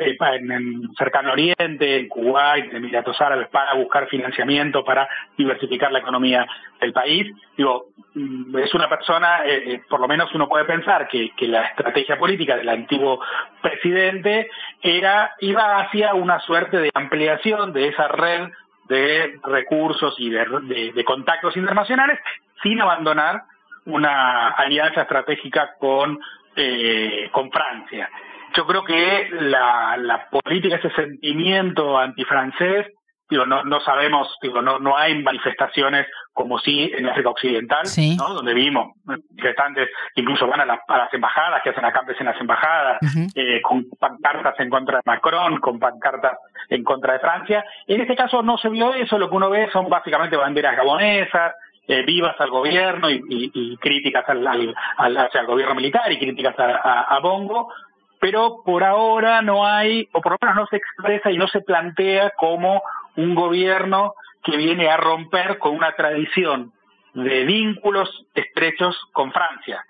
eh, 0.01 0.17
en, 0.21 0.53
en, 0.53 0.95
cercano 0.99 1.33
Oriente, 1.33 1.99
en 1.99 2.09
Kuwait, 2.09 2.67
en 2.67 2.77
Emiratos 2.77 3.19
Árabes, 3.21 3.49
para 3.49 3.75
buscar 3.75 4.07
financiamiento, 4.09 4.85
para 4.85 5.09
diversificar 5.37 5.91
la 5.91 6.01
economía 6.01 6.47
del 6.81 6.93
país. 6.93 7.35
Digo, 7.57 7.87
mm, 8.15 8.59
es 8.59 8.75
una 8.75 8.89
persona, 8.89 9.45
eh, 9.47 9.63
eh, 9.67 9.83
por 9.89 10.01
lo 10.01 10.09
menos 10.09 10.35
uno 10.35 10.49
puede 10.49 10.67
pensar 10.67 11.09
que, 11.09 11.33
la 11.43 11.63
estrategia 11.63 12.19
política 12.19 12.57
del 12.57 12.69
antiguo 12.69 13.21
presidente 13.61 14.49
era 14.81 15.35
iba 15.41 15.81
hacia 15.81 16.15
una 16.15 16.39
suerte 16.41 16.79
de 16.79 16.91
ampliación 16.95 17.73
de 17.73 17.89
esa 17.89 18.09
red 18.09 18.49
de 18.89 19.39
recursos 19.43 20.15
y 20.19 20.31
de 20.31 21.05
contactos 21.05 21.57
internacionales 21.57 22.19
sin 22.63 22.81
abandonar 22.81 23.43
una 23.87 24.51
alianza 24.51 25.03
estratégica 25.03 25.75
con 25.79 26.21
eh, 26.57 27.29
con 27.33 27.51
Francia. 27.51 28.09
yo 28.55 28.67
creo 28.67 28.85
que 28.85 29.29
la, 29.33 29.97
la 29.97 30.29
política, 30.29 30.77
ese 30.77 30.91
sentimiento 30.91 31.99
antifrancés, 31.99 32.87
digo, 33.33 33.47
no, 33.47 33.65
no 33.65 33.81
sabemos, 33.81 34.29
digo, 34.43 34.61
no, 34.61 34.79
no 34.79 34.97
hay 34.97 35.21
manifestaciones 35.23 36.07
como 36.33 36.59
sí 36.59 36.91
en 36.95 37.09
África 37.09 37.31
Occidental, 37.31 37.83
¿no? 38.19 38.35
donde 38.35 38.55
vimos 38.55 38.93
manifestantes 39.05 39.89
incluso 40.17 40.47
van 40.47 40.61
a, 40.61 40.67
las 40.67 41.15
embajadas, 41.15 41.63
que 41.63 41.71
hacen 41.71 41.85
acampes 41.85 42.21
en 42.21 42.27
las 42.27 42.41
embajadas, 42.41 42.99
eh, 43.35 43.61
con 43.63 43.87
pancartas 43.99 44.59
en 44.61 44.71
contra 44.71 44.99
de 44.99 45.03
Macron, 45.07 45.59
con 45.61 45.79
pancartas 45.79 46.39
en 46.69 46.85
contra 46.85 47.15
de 47.15 47.21
Francia. 47.21 47.65
En 47.87 48.01
este 48.03 48.17
caso 48.17 48.43
no 48.43 48.59
se 48.59 48.69
vio 48.69 48.95
eso, 48.95 49.19
lo 49.19 49.29
que 49.29 49.37
uno 49.37 49.51
ve 49.51 49.69
son 49.73 49.89
básicamente 49.89 50.37
banderas 50.37 50.77
gabonesas, 50.77 51.55
eh, 51.89 52.03
vivas 52.03 52.37
al 52.39 52.51
gobierno 52.51 53.11
y, 53.11 53.77
críticas 53.79 54.25
al, 54.29 54.47
al, 54.47 54.75
al, 54.97 55.47
gobierno 55.47 55.75
militar 55.75 56.11
y 56.13 56.19
críticas 56.19 56.59
a, 56.59 57.03
a 57.03 57.19
Bongo, 57.21 57.73
pero 58.21 58.63
por 58.65 58.85
ahora 58.85 59.43
no 59.43 59.67
hay, 59.67 60.09
o 60.13 60.21
por 60.21 60.33
lo 60.33 60.39
menos 60.41 60.57
no 60.57 60.67
se 60.69 60.77
expresa 60.77 61.31
y 61.31 61.39
no 61.39 61.49
se 61.49 61.61
plantea 61.61 62.31
como 62.37 62.83
un 63.17 63.35
gobierno 63.35 64.15
que 64.43 64.57
viene 64.57 64.89
a 64.89 64.97
romper 64.97 65.59
con 65.59 65.75
una 65.75 65.93
tradición 65.93 66.73
de 67.15 67.45
vínculos 67.45 68.27
estrechos 68.35 68.97
con 69.13 69.33
Francia. 69.33 69.85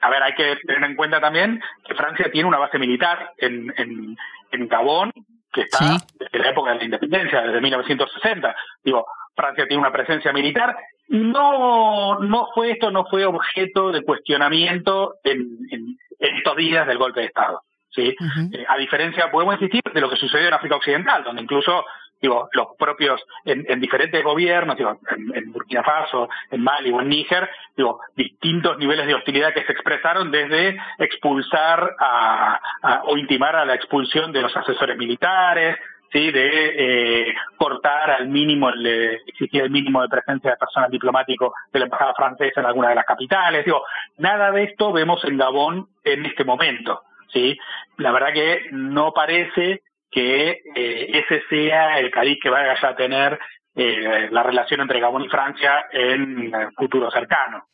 a 0.00 0.10
ver, 0.10 0.22
hay 0.22 0.34
que 0.34 0.56
tener 0.66 0.82
en 0.84 0.96
cuenta 0.96 1.20
también 1.20 1.62
que 1.86 1.94
Francia 1.94 2.30
tiene 2.32 2.48
una 2.48 2.58
base 2.58 2.78
militar 2.78 3.32
en, 3.38 3.72
en, 3.76 4.16
en 4.52 4.68
Gabón, 4.68 5.12
que 5.52 5.62
está 5.62 5.98
desde 6.18 6.38
la 6.38 6.50
época 6.50 6.72
de 6.72 6.78
la 6.78 6.84
independencia, 6.84 7.42
desde 7.42 7.60
1960. 7.60 8.56
Digo, 8.84 9.06
Francia 9.40 9.66
tiene 9.66 9.80
una 9.80 9.92
presencia 9.92 10.32
militar 10.32 10.76
no, 11.10 12.20
no 12.20 12.46
fue 12.54 12.70
esto, 12.70 12.90
no 12.92 13.04
fue 13.04 13.26
objeto 13.26 13.90
de 13.90 14.02
cuestionamiento 14.02 15.16
en, 15.24 15.58
en, 15.70 15.98
estos 16.20 16.56
días 16.56 16.86
del 16.86 16.98
golpe 16.98 17.20
de 17.20 17.26
Estado. 17.26 17.62
¿sí? 17.90 18.14
Eh, 18.52 18.64
a 18.68 18.76
diferencia, 18.76 19.30
podemos 19.30 19.54
insistir, 19.54 19.82
de 19.92 20.00
lo 20.00 20.08
que 20.08 20.16
sucedió 20.16 20.46
en 20.46 20.54
África 20.54 20.76
Occidental, 20.76 21.24
donde 21.24 21.42
incluso 21.42 21.84
digo, 22.22 22.48
los 22.52 22.68
propios, 22.78 23.20
en, 23.44 23.80
diferentes 23.80 24.22
gobiernos, 24.22 24.76
digo, 24.76 25.00
en, 25.34 25.52
Burkina 25.52 25.82
Faso, 25.82 26.28
en 26.50 26.62
Mali 26.62 26.92
o 26.92 27.00
en 27.00 27.08
Níger, 27.08 27.48
digo, 27.76 28.00
distintos 28.14 28.78
niveles 28.78 29.06
de 29.06 29.14
hostilidad 29.14 29.54
que 29.54 29.64
se 29.64 29.72
expresaron 29.72 30.30
desde 30.30 30.78
expulsar 30.98 31.96
a, 31.98 32.60
o 33.06 33.16
intimar 33.16 33.56
a 33.56 33.64
la 33.64 33.74
expulsión 33.74 34.32
de 34.32 34.42
los 34.42 34.54
asesores 34.54 34.98
militares, 34.98 35.78
sí, 36.12 36.30
de 36.30 37.28
eh, 37.28 37.34
cortar 37.56 38.10
al 38.10 38.28
mínimo, 38.28 38.68
el, 38.70 38.86
el 38.86 39.70
mínimo 39.70 40.02
de 40.02 40.08
presencia 40.08 40.50
de 40.50 40.56
personal 40.56 40.90
diplomático 40.90 41.54
de 41.72 41.78
la 41.78 41.84
embajada 41.86 42.14
francesa 42.14 42.60
en 42.60 42.66
alguna 42.66 42.90
de 42.90 42.96
las 42.96 43.04
capitales. 43.04 43.64
Digo, 43.64 43.82
nada 44.18 44.50
de 44.50 44.64
esto 44.64 44.92
vemos 44.92 45.24
en 45.24 45.38
Gabón 45.38 45.88
en 46.04 46.26
este 46.26 46.44
momento. 46.44 47.02
Sí, 47.32 47.56
la 47.98 48.10
verdad 48.12 48.32
que 48.32 48.62
no 48.72 49.12
parece 49.12 49.82
que 50.10 50.62
eh, 50.74 51.10
ese 51.14 51.42
sea 51.48 51.98
el 51.98 52.10
cariz 52.10 52.38
que 52.42 52.50
vaya 52.50 52.74
a 52.82 52.96
tener 52.96 53.38
eh, 53.76 54.28
la 54.30 54.42
relación 54.42 54.80
entre 54.80 55.00
Gabón 55.00 55.22
y 55.22 55.28
Francia 55.28 55.86
en 55.92 56.52
el 56.52 56.72
futuro 56.76 57.10
cercano. 57.10 57.64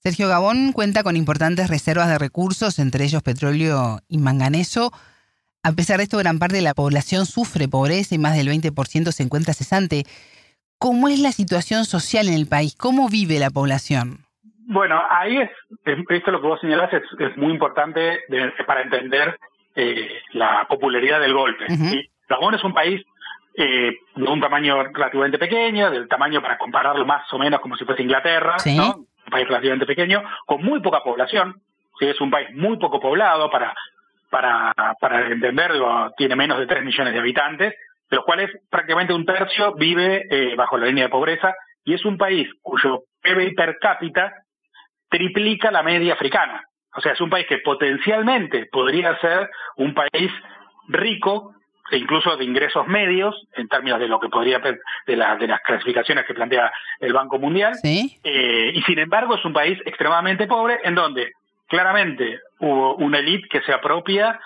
Sergio 0.00 0.28
Gabón 0.28 0.72
cuenta 0.72 1.02
con 1.02 1.16
importantes 1.16 1.70
reservas 1.70 2.10
de 2.10 2.18
recursos, 2.18 2.78
entre 2.78 3.04
ellos 3.04 3.22
petróleo 3.22 4.00
y 4.08 4.18
manganeso. 4.18 4.90
A 5.66 5.72
pesar 5.72 5.96
de 5.96 6.02
esto, 6.02 6.18
gran 6.18 6.38
parte 6.38 6.56
de 6.56 6.62
la 6.62 6.74
población 6.74 7.24
sufre 7.24 7.68
pobreza 7.68 8.14
y 8.14 8.18
más 8.18 8.36
del 8.36 8.48
20% 8.48 9.12
se 9.12 9.22
encuentra 9.22 9.54
cesante. 9.54 10.04
¿Cómo 10.78 11.08
es 11.08 11.20
la 11.20 11.32
situación 11.32 11.86
social 11.86 12.28
en 12.28 12.34
el 12.34 12.46
país? 12.46 12.76
¿Cómo 12.76 13.08
vive 13.08 13.38
la 13.38 13.48
población? 13.48 14.18
Bueno, 14.66 15.00
ahí 15.08 15.38
es, 15.38 15.50
esto 16.10 16.30
lo 16.32 16.42
que 16.42 16.48
vos 16.48 16.60
señalás 16.60 16.90
es, 16.92 17.36
muy 17.38 17.50
importante 17.50 18.20
para 18.66 18.82
entender 18.82 19.38
eh, 19.74 20.20
la 20.34 20.66
popularidad 20.68 21.18
del 21.18 21.32
golpe. 21.32 21.64
Gabón 22.28 22.54
es 22.54 22.62
un 22.62 22.74
país 22.74 23.00
eh, 23.56 23.96
de 24.16 24.22
un 24.22 24.40
tamaño 24.42 24.82
relativamente 24.82 25.38
pequeño, 25.38 25.90
del 25.90 26.08
tamaño 26.08 26.42
para 26.42 26.58
compararlo 26.58 27.06
más 27.06 27.24
o 27.32 27.38
menos 27.38 27.60
como 27.60 27.76
si 27.76 27.86
fuese 27.86 28.02
Inglaterra, 28.02 28.56
¿no? 28.76 28.96
un 28.96 29.30
país 29.30 29.48
relativamente 29.48 29.86
pequeño, 29.86 30.22
con 30.44 30.62
muy 30.62 30.80
poca 30.82 31.00
población, 31.02 31.62
¿sí? 31.98 32.06
es 32.06 32.20
un 32.20 32.30
país 32.30 32.48
muy 32.54 32.76
poco 32.76 33.00
poblado 33.00 33.50
para, 33.50 33.74
para, 34.34 34.74
para 34.98 35.28
entender, 35.28 35.70
tiene 36.16 36.34
menos 36.34 36.58
de 36.58 36.66
3 36.66 36.84
millones 36.84 37.12
de 37.12 37.20
habitantes, 37.20 37.72
de 38.10 38.16
los 38.16 38.24
cuales 38.24 38.50
prácticamente 38.68 39.14
un 39.14 39.24
tercio 39.24 39.74
vive 39.74 40.26
eh, 40.28 40.56
bajo 40.56 40.76
la 40.76 40.86
línea 40.86 41.04
de 41.04 41.10
pobreza, 41.10 41.54
y 41.84 41.94
es 41.94 42.04
un 42.04 42.18
país 42.18 42.48
cuyo 42.60 43.04
PBI 43.22 43.54
per 43.54 43.78
cápita 43.78 44.32
triplica 45.08 45.70
la 45.70 45.84
media 45.84 46.14
africana. 46.14 46.64
O 46.96 47.00
sea, 47.00 47.12
es 47.12 47.20
un 47.20 47.30
país 47.30 47.46
que 47.46 47.58
potencialmente 47.58 48.66
podría 48.72 49.16
ser 49.20 49.48
un 49.76 49.94
país 49.94 50.32
rico 50.88 51.54
e 51.92 51.98
incluso 51.98 52.36
de 52.36 52.44
ingresos 52.44 52.88
medios 52.88 53.40
en 53.52 53.68
términos 53.68 54.00
de 54.00 54.08
lo 54.08 54.18
que 54.18 54.30
podría 54.30 54.58
de, 54.58 54.80
de 55.06 55.16
las 55.16 55.60
clasificaciones 55.64 56.24
que 56.26 56.34
plantea 56.34 56.72
el 56.98 57.12
Banco 57.12 57.38
Mundial. 57.38 57.74
Eh, 57.84 58.72
y 58.74 58.82
sin 58.82 58.98
embargo 58.98 59.36
es 59.36 59.44
un 59.44 59.52
país 59.52 59.78
extremadamente 59.84 60.48
pobre 60.48 60.80
en 60.82 60.96
donde 60.96 61.30
claramente 61.74 62.40
hubo 62.60 62.94
una 62.96 63.18
élite 63.18 63.48
que 63.48 63.60
se 63.62 63.72
apropia 63.72 64.38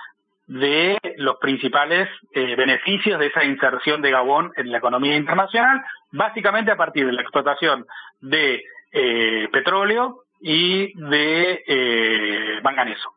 de 0.46 0.98
los 1.18 1.36
principales 1.36 2.08
eh, 2.32 2.56
beneficios 2.56 3.20
de 3.20 3.26
esa 3.26 3.44
inserción 3.44 4.00
de 4.00 4.10
Gabón 4.10 4.50
en 4.56 4.72
la 4.72 4.78
economía 4.78 5.14
internacional, 5.14 5.84
básicamente 6.10 6.70
a 6.70 6.76
partir 6.78 7.04
de 7.04 7.12
la 7.12 7.20
explotación 7.20 7.84
de 8.22 8.64
eh, 8.92 9.46
petróleo 9.52 10.22
y 10.40 10.98
de 10.98 11.64
eh, 11.66 12.60
manganeso, 12.62 13.12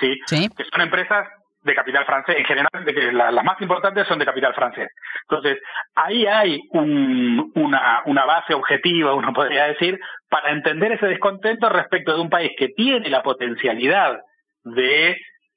¿sí? 0.00 0.18
Que 0.28 0.64
son 0.64 0.80
empresas 0.80 1.28
de 1.62 1.74
capital 1.74 2.04
francés, 2.04 2.36
en 2.38 2.44
general, 2.44 2.84
de 2.84 2.94
que 2.94 3.12
las 3.12 3.44
más 3.44 3.60
importantes 3.60 4.06
son 4.06 4.18
de 4.18 4.24
capital 4.24 4.54
francés. 4.54 4.88
Entonces, 5.22 5.58
ahí 5.94 6.26
hay 6.26 6.60
un, 6.70 7.52
una, 7.54 8.02
una 8.06 8.24
base 8.24 8.54
objetiva, 8.54 9.14
uno 9.14 9.32
podría 9.32 9.66
decir, 9.66 9.98
para 10.28 10.50
entender 10.50 10.92
ese 10.92 11.06
descontento 11.06 11.68
respecto 11.68 12.14
de 12.14 12.20
un 12.20 12.30
país 12.30 12.52
que 12.58 12.68
tiene 12.68 13.08
la 13.10 13.22
potencialidad 13.22 14.20
de 14.64 15.16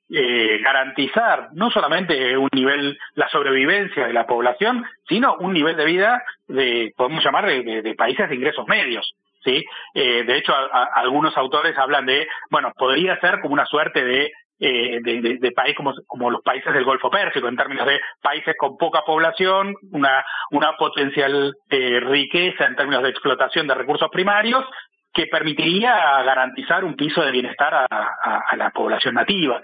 eh, 0.10 0.60
garantizar 0.64 1.50
no 1.54 1.72
solamente 1.72 2.38
un 2.38 2.50
nivel, 2.54 2.98
la 3.16 3.28
sobrevivencia 3.30 4.06
de 4.06 4.14
la 4.14 4.28
población, 4.28 4.86
sino 5.08 5.36
un 5.40 5.54
nivel 5.54 5.76
de 5.76 5.86
vida 5.86 6.24
de, 6.48 6.94
podemos 6.96 7.24
llamar, 7.24 7.48
de 7.48 7.96
países 7.98 8.30
de 8.30 8.36
ingresos 8.36 8.68
medios. 8.68 9.16
¿sí? 9.46 9.64
Eh, 9.94 10.24
de 10.24 10.38
hecho, 10.38 10.54
algunos 10.96 11.38
autores 11.38 11.78
hablan 11.78 12.06
de, 12.06 12.28
bueno, 12.50 12.74
podría 12.76 13.20
ser 13.20 13.40
como 13.40 13.54
una 13.54 13.66
suerte 13.66 14.04
de 14.04 14.32
eh, 14.60 15.00
de, 15.02 15.38
de, 15.40 15.52
país 15.52 15.76
como, 15.76 15.94
como 16.08 16.30
los 16.30 16.42
países 16.42 16.74
del 16.74 16.86
Golfo 16.86 17.10
Pérsico, 17.10 17.48
en 17.48 17.58
términos 17.58 17.86
de 17.86 18.00
países 18.22 18.56
con 18.58 18.78
poca 18.78 19.02
población, 19.06 19.76
una, 19.92 20.24
una 20.52 20.78
potencial 20.78 21.54
eh, 21.70 22.00
riqueza 22.00 22.66
en 22.66 22.76
términos 22.76 23.04
de 23.04 23.10
explotación 23.10 23.68
de 23.68 23.76
recursos 23.76 24.10
primarios, 24.10 24.66
que 25.14 25.28
permitiría 25.28 26.24
garantizar 26.24 26.84
un 26.84 26.96
piso 26.96 27.22
de 27.22 27.32
bienestar 27.32 27.74
a, 27.74 27.86
a, 27.86 28.56
la 28.58 28.70
población 28.72 29.16
nativa. 29.16 29.62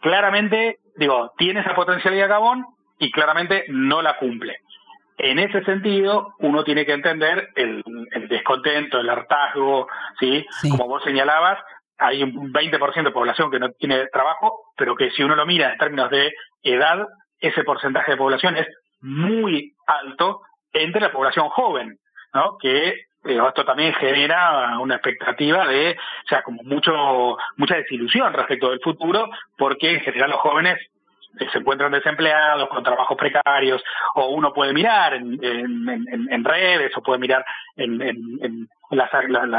Claramente, 0.00 0.78
digo, 0.96 1.32
tiene 1.36 1.60
esa 1.60 1.74
potencialidad 1.74 2.28
Gabón 2.28 2.64
y 2.98 3.10
claramente 3.10 3.64
no 3.68 4.00
la 4.02 4.16
cumple. 4.16 4.58
En 5.18 5.38
ese 5.38 5.64
sentido, 5.64 6.34
uno 6.40 6.62
tiene 6.62 6.84
que 6.84 6.92
entender 6.92 7.48
el, 7.54 7.82
descontento, 8.28 9.00
el 9.00 9.08
hartazgo, 9.08 9.88
¿sí? 10.20 10.46
Como 10.70 10.86
vos 10.86 11.02
señalabas, 11.04 11.58
hay 11.98 12.22
un 12.22 12.52
20% 12.52 13.04
de 13.04 13.10
población 13.10 13.50
que 13.50 13.58
no 13.58 13.70
tiene 13.70 14.06
trabajo, 14.08 14.72
pero 14.76 14.94
que 14.96 15.10
si 15.10 15.22
uno 15.22 15.34
lo 15.34 15.46
mira 15.46 15.72
en 15.72 15.78
términos 15.78 16.10
de 16.10 16.32
edad, 16.62 17.06
ese 17.40 17.64
porcentaje 17.64 18.12
de 18.12 18.16
población 18.16 18.56
es 18.56 18.66
muy 19.00 19.74
alto 19.86 20.42
entre 20.72 21.00
la 21.00 21.12
población 21.12 21.48
joven, 21.48 21.98
¿no? 22.34 22.56
Que 22.58 22.94
esto 23.24 23.64
también 23.64 23.92
genera 23.94 24.78
una 24.78 24.96
expectativa 24.96 25.66
de, 25.66 25.92
o 25.92 26.28
sea, 26.28 26.42
como 26.42 26.62
mucho 26.62 27.36
mucha 27.56 27.76
desilusión 27.76 28.32
respecto 28.32 28.70
del 28.70 28.80
futuro, 28.80 29.28
porque 29.56 29.90
en 29.90 30.00
general 30.00 30.30
los 30.30 30.40
jóvenes 30.40 30.78
se 31.52 31.58
encuentran 31.58 31.92
desempleados, 31.92 32.68
con 32.68 32.82
trabajos 32.82 33.16
precarios, 33.16 33.82
o 34.14 34.28
uno 34.28 34.52
puede 34.52 34.72
mirar 34.72 35.14
en, 35.14 35.38
en, 35.42 36.44
redes 36.44 36.96
o 36.96 37.02
puede 37.02 37.18
mirar 37.18 37.44
en, 37.76 38.68
las, 38.90 39.10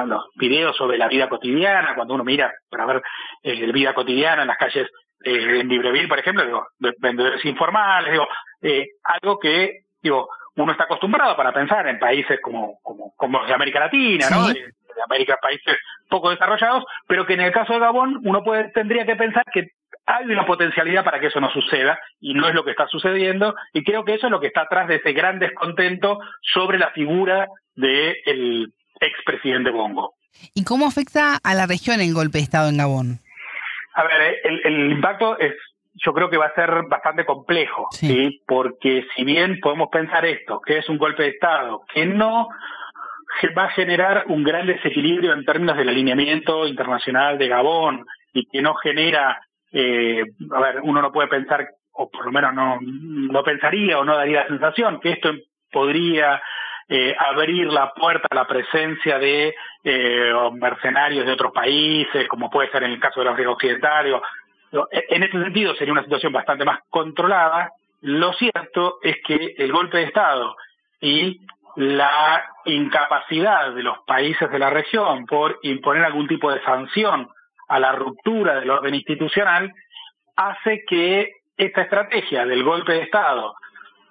los 0.07 0.25
videos 0.35 0.75
sobre 0.75 0.97
la 0.97 1.07
vida 1.07 1.29
cotidiana, 1.29 1.95
cuando 1.95 2.13
uno 2.13 2.23
mira 2.23 2.53
para 2.69 2.85
ver 2.85 3.03
eh, 3.43 3.67
la 3.67 3.73
vida 3.73 3.93
cotidiana 3.93 4.43
en 4.43 4.47
las 4.47 4.57
calles 4.57 4.87
eh, 5.23 5.59
en 5.61 5.67
Libreville, 5.67 6.07
por 6.07 6.19
ejemplo, 6.19 6.45
digo, 6.45 6.67
vendedores 6.99 7.43
informales, 7.45 8.11
digo, 8.11 8.27
eh, 8.61 8.87
algo 9.03 9.39
que, 9.39 9.81
digo, 10.01 10.29
uno 10.55 10.71
está 10.71 10.85
acostumbrado 10.85 11.35
para 11.35 11.53
pensar 11.53 11.87
en 11.87 11.99
países 11.99 12.39
como, 12.41 12.79
como, 12.81 13.13
como 13.15 13.45
de 13.45 13.53
América 13.53 13.79
Latina, 13.79 14.29
¿no? 14.29 14.47
De, 14.47 14.73
América, 15.05 15.37
países 15.39 15.77
poco 16.09 16.31
desarrollados, 16.31 16.83
pero 17.07 17.25
que 17.27 17.35
en 17.35 17.41
el 17.41 17.51
caso 17.51 17.73
de 17.73 17.79
Gabón 17.79 18.19
uno 18.25 18.43
puede, 18.43 18.71
tendría 18.71 19.05
que 19.05 19.15
pensar 19.15 19.43
que 19.53 19.67
hay 20.07 20.25
una 20.25 20.45
potencialidad 20.45 21.03
para 21.03 21.19
que 21.19 21.27
eso 21.27 21.39
no 21.39 21.51
suceda 21.51 21.99
y 22.19 22.33
no 22.33 22.47
es 22.47 22.55
lo 22.55 22.63
que 22.63 22.71
está 22.71 22.87
sucediendo 22.87 23.53
y 23.73 23.83
creo 23.83 24.03
que 24.03 24.15
eso 24.15 24.25
es 24.25 24.31
lo 24.31 24.39
que 24.39 24.47
está 24.47 24.61
atrás 24.61 24.87
de 24.87 24.95
ese 24.95 25.13
gran 25.13 25.37
descontento 25.37 26.19
sobre 26.41 26.79
la 26.79 26.89
figura 26.91 27.47
del 27.75 28.73
expresidente 28.99 29.71
Bongo. 29.71 30.15
¿Y 30.53 30.63
cómo 30.63 30.87
afecta 30.87 31.37
a 31.43 31.53
la 31.53 31.65
región 31.65 31.99
el 32.01 32.13
golpe 32.13 32.37
de 32.37 32.43
Estado 32.43 32.69
en 32.69 32.77
Gabón? 32.77 33.19
A 33.95 34.03
ver, 34.03 34.37
el, 34.43 34.91
impacto 34.91 35.39
es 35.39 35.53
yo 36.05 36.13
creo 36.13 36.29
que 36.29 36.37
va 36.37 36.45
a 36.45 36.53
ser 36.53 36.69
bastante 36.87 37.25
complejo, 37.25 37.87
sí. 37.91 38.43
Porque 38.45 39.07
si 39.15 39.23
bien 39.23 39.59
podemos 39.59 39.89
pensar 39.91 40.23
esto, 40.25 40.61
que 40.61 40.77
es 40.77 40.87
un 40.89 40.99
golpe 40.99 41.23
de 41.23 41.29
Estado, 41.29 41.81
que 41.91 42.05
no 42.05 42.49
va 43.57 43.65
a 43.65 43.71
generar 43.71 44.25
un 44.27 44.43
gran 44.43 44.67
desequilibrio 44.67 45.33
en 45.33 45.45
términos 45.45 45.77
del 45.77 45.89
alineamiento 45.89 46.67
internacional 46.67 47.37
de 47.37 47.47
Gabón 47.47 48.05
y 48.33 48.45
que 48.45 48.61
no 48.61 48.75
genera, 48.75 49.41
eh, 49.71 50.23
a 50.51 50.59
ver, 50.59 50.81
uno 50.83 51.01
no 51.01 51.11
puede 51.11 51.27
pensar, 51.27 51.67
o 51.91 52.09
por 52.09 52.25
lo 52.25 52.31
menos 52.31 52.53
no, 52.53 52.77
no 52.81 53.43
pensaría 53.43 53.99
o 53.99 54.05
no 54.05 54.15
daría 54.15 54.43
la 54.43 54.47
sensación 54.47 54.99
que 54.99 55.11
esto 55.13 55.31
podría 55.71 56.41
eh, 56.89 57.15
abrir 57.17 57.71
la 57.71 57.93
puerta 57.93 58.27
a 58.29 58.35
la 58.35 58.47
presencia 58.47 59.19
de 59.19 59.53
eh, 59.83 60.33
mercenarios 60.53 61.25
de 61.25 61.31
otros 61.33 61.51
países, 61.51 62.27
como 62.27 62.49
puede 62.49 62.71
ser 62.71 62.83
en 62.83 62.91
el 62.91 62.99
caso 62.99 63.19
de 63.19 63.25
la 63.25 63.31
África 63.31 63.51
Occidental. 63.51 64.21
en 64.91 65.23
este 65.23 65.43
sentido 65.43 65.75
sería 65.75 65.93
una 65.93 66.03
situación 66.03 66.31
bastante 66.31 66.65
más 66.65 66.79
controlada. 66.89 67.71
Lo 68.01 68.33
cierto 68.33 68.99
es 69.01 69.17
que 69.25 69.55
el 69.57 69.71
golpe 69.71 69.97
de 69.97 70.03
Estado 70.03 70.55
y 71.01 71.39
la 71.77 72.43
incapacidad 72.65 73.71
de 73.73 73.83
los 73.83 73.99
países 74.07 74.49
de 74.49 74.59
la 74.59 74.69
región 74.69 75.25
por 75.25 75.59
imponer 75.61 76.03
algún 76.03 76.27
tipo 76.27 76.51
de 76.51 76.61
sanción 76.63 77.29
a 77.67 77.79
la 77.79 77.91
ruptura 77.91 78.59
del 78.59 78.69
orden 78.71 78.95
institucional 78.95 79.71
hace 80.35 80.83
que 80.87 81.33
esta 81.55 81.81
estrategia 81.81 82.45
del 82.45 82.63
golpe 82.63 82.93
de 82.93 83.01
Estado 83.01 83.55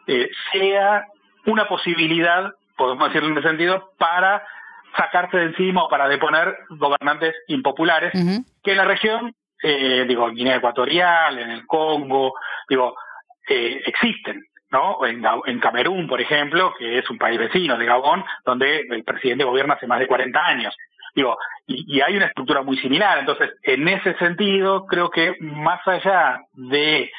eh, 0.06 0.30
sea 0.52 1.06
una 1.46 1.66
posibilidad, 1.66 2.52
podemos 2.76 3.08
decirlo 3.08 3.28
en 3.28 3.38
ese 3.38 3.48
sentido, 3.48 3.92
para 3.98 4.46
sacarse 4.96 5.36
de 5.36 5.44
encima 5.44 5.84
o 5.84 5.88
para 5.88 6.08
deponer 6.08 6.56
gobernantes 6.70 7.34
impopulares 7.48 8.12
que 8.62 8.70
en 8.70 8.76
la 8.76 8.84
región, 8.84 9.34
eh, 9.62 10.04
digo, 10.08 10.28
en 10.28 10.34
Guinea 10.34 10.56
Ecuatorial, 10.56 11.38
en 11.38 11.50
el 11.50 11.66
Congo, 11.66 12.34
digo, 12.68 12.96
eh, 13.48 13.82
existen. 13.86 14.44
¿no? 14.70 15.06
En, 15.06 15.24
en, 15.46 15.60
Camerún, 15.60 16.08
por 16.08 16.20
ejemplo, 16.20 16.74
que 16.76 16.98
es 16.98 17.08
un 17.08 17.18
país 17.18 17.38
vecino 17.38 17.78
de 17.78 17.86
Gabón, 17.86 18.24
donde 18.44 18.80
el 18.80 19.04
presidente 19.04 19.44
gobierna 19.44 19.74
hace 19.74 19.86
más 19.86 20.00
de 20.00 20.08
40 20.08 20.44
años. 20.44 20.76
Digo, 21.14 21.38
y, 21.66 22.00
hay 22.02 22.16
una 22.16 22.26
estructura 22.26 22.62
muy 22.62 22.76
similar. 22.76 23.18
Entonces, 23.18 23.54
en 23.62 23.88
ese 23.88 24.14
sentido, 24.18 24.86
creo 24.86 25.10
que 25.10 25.34
más 25.40 25.80
allá 25.88 26.40
de 26.52 27.10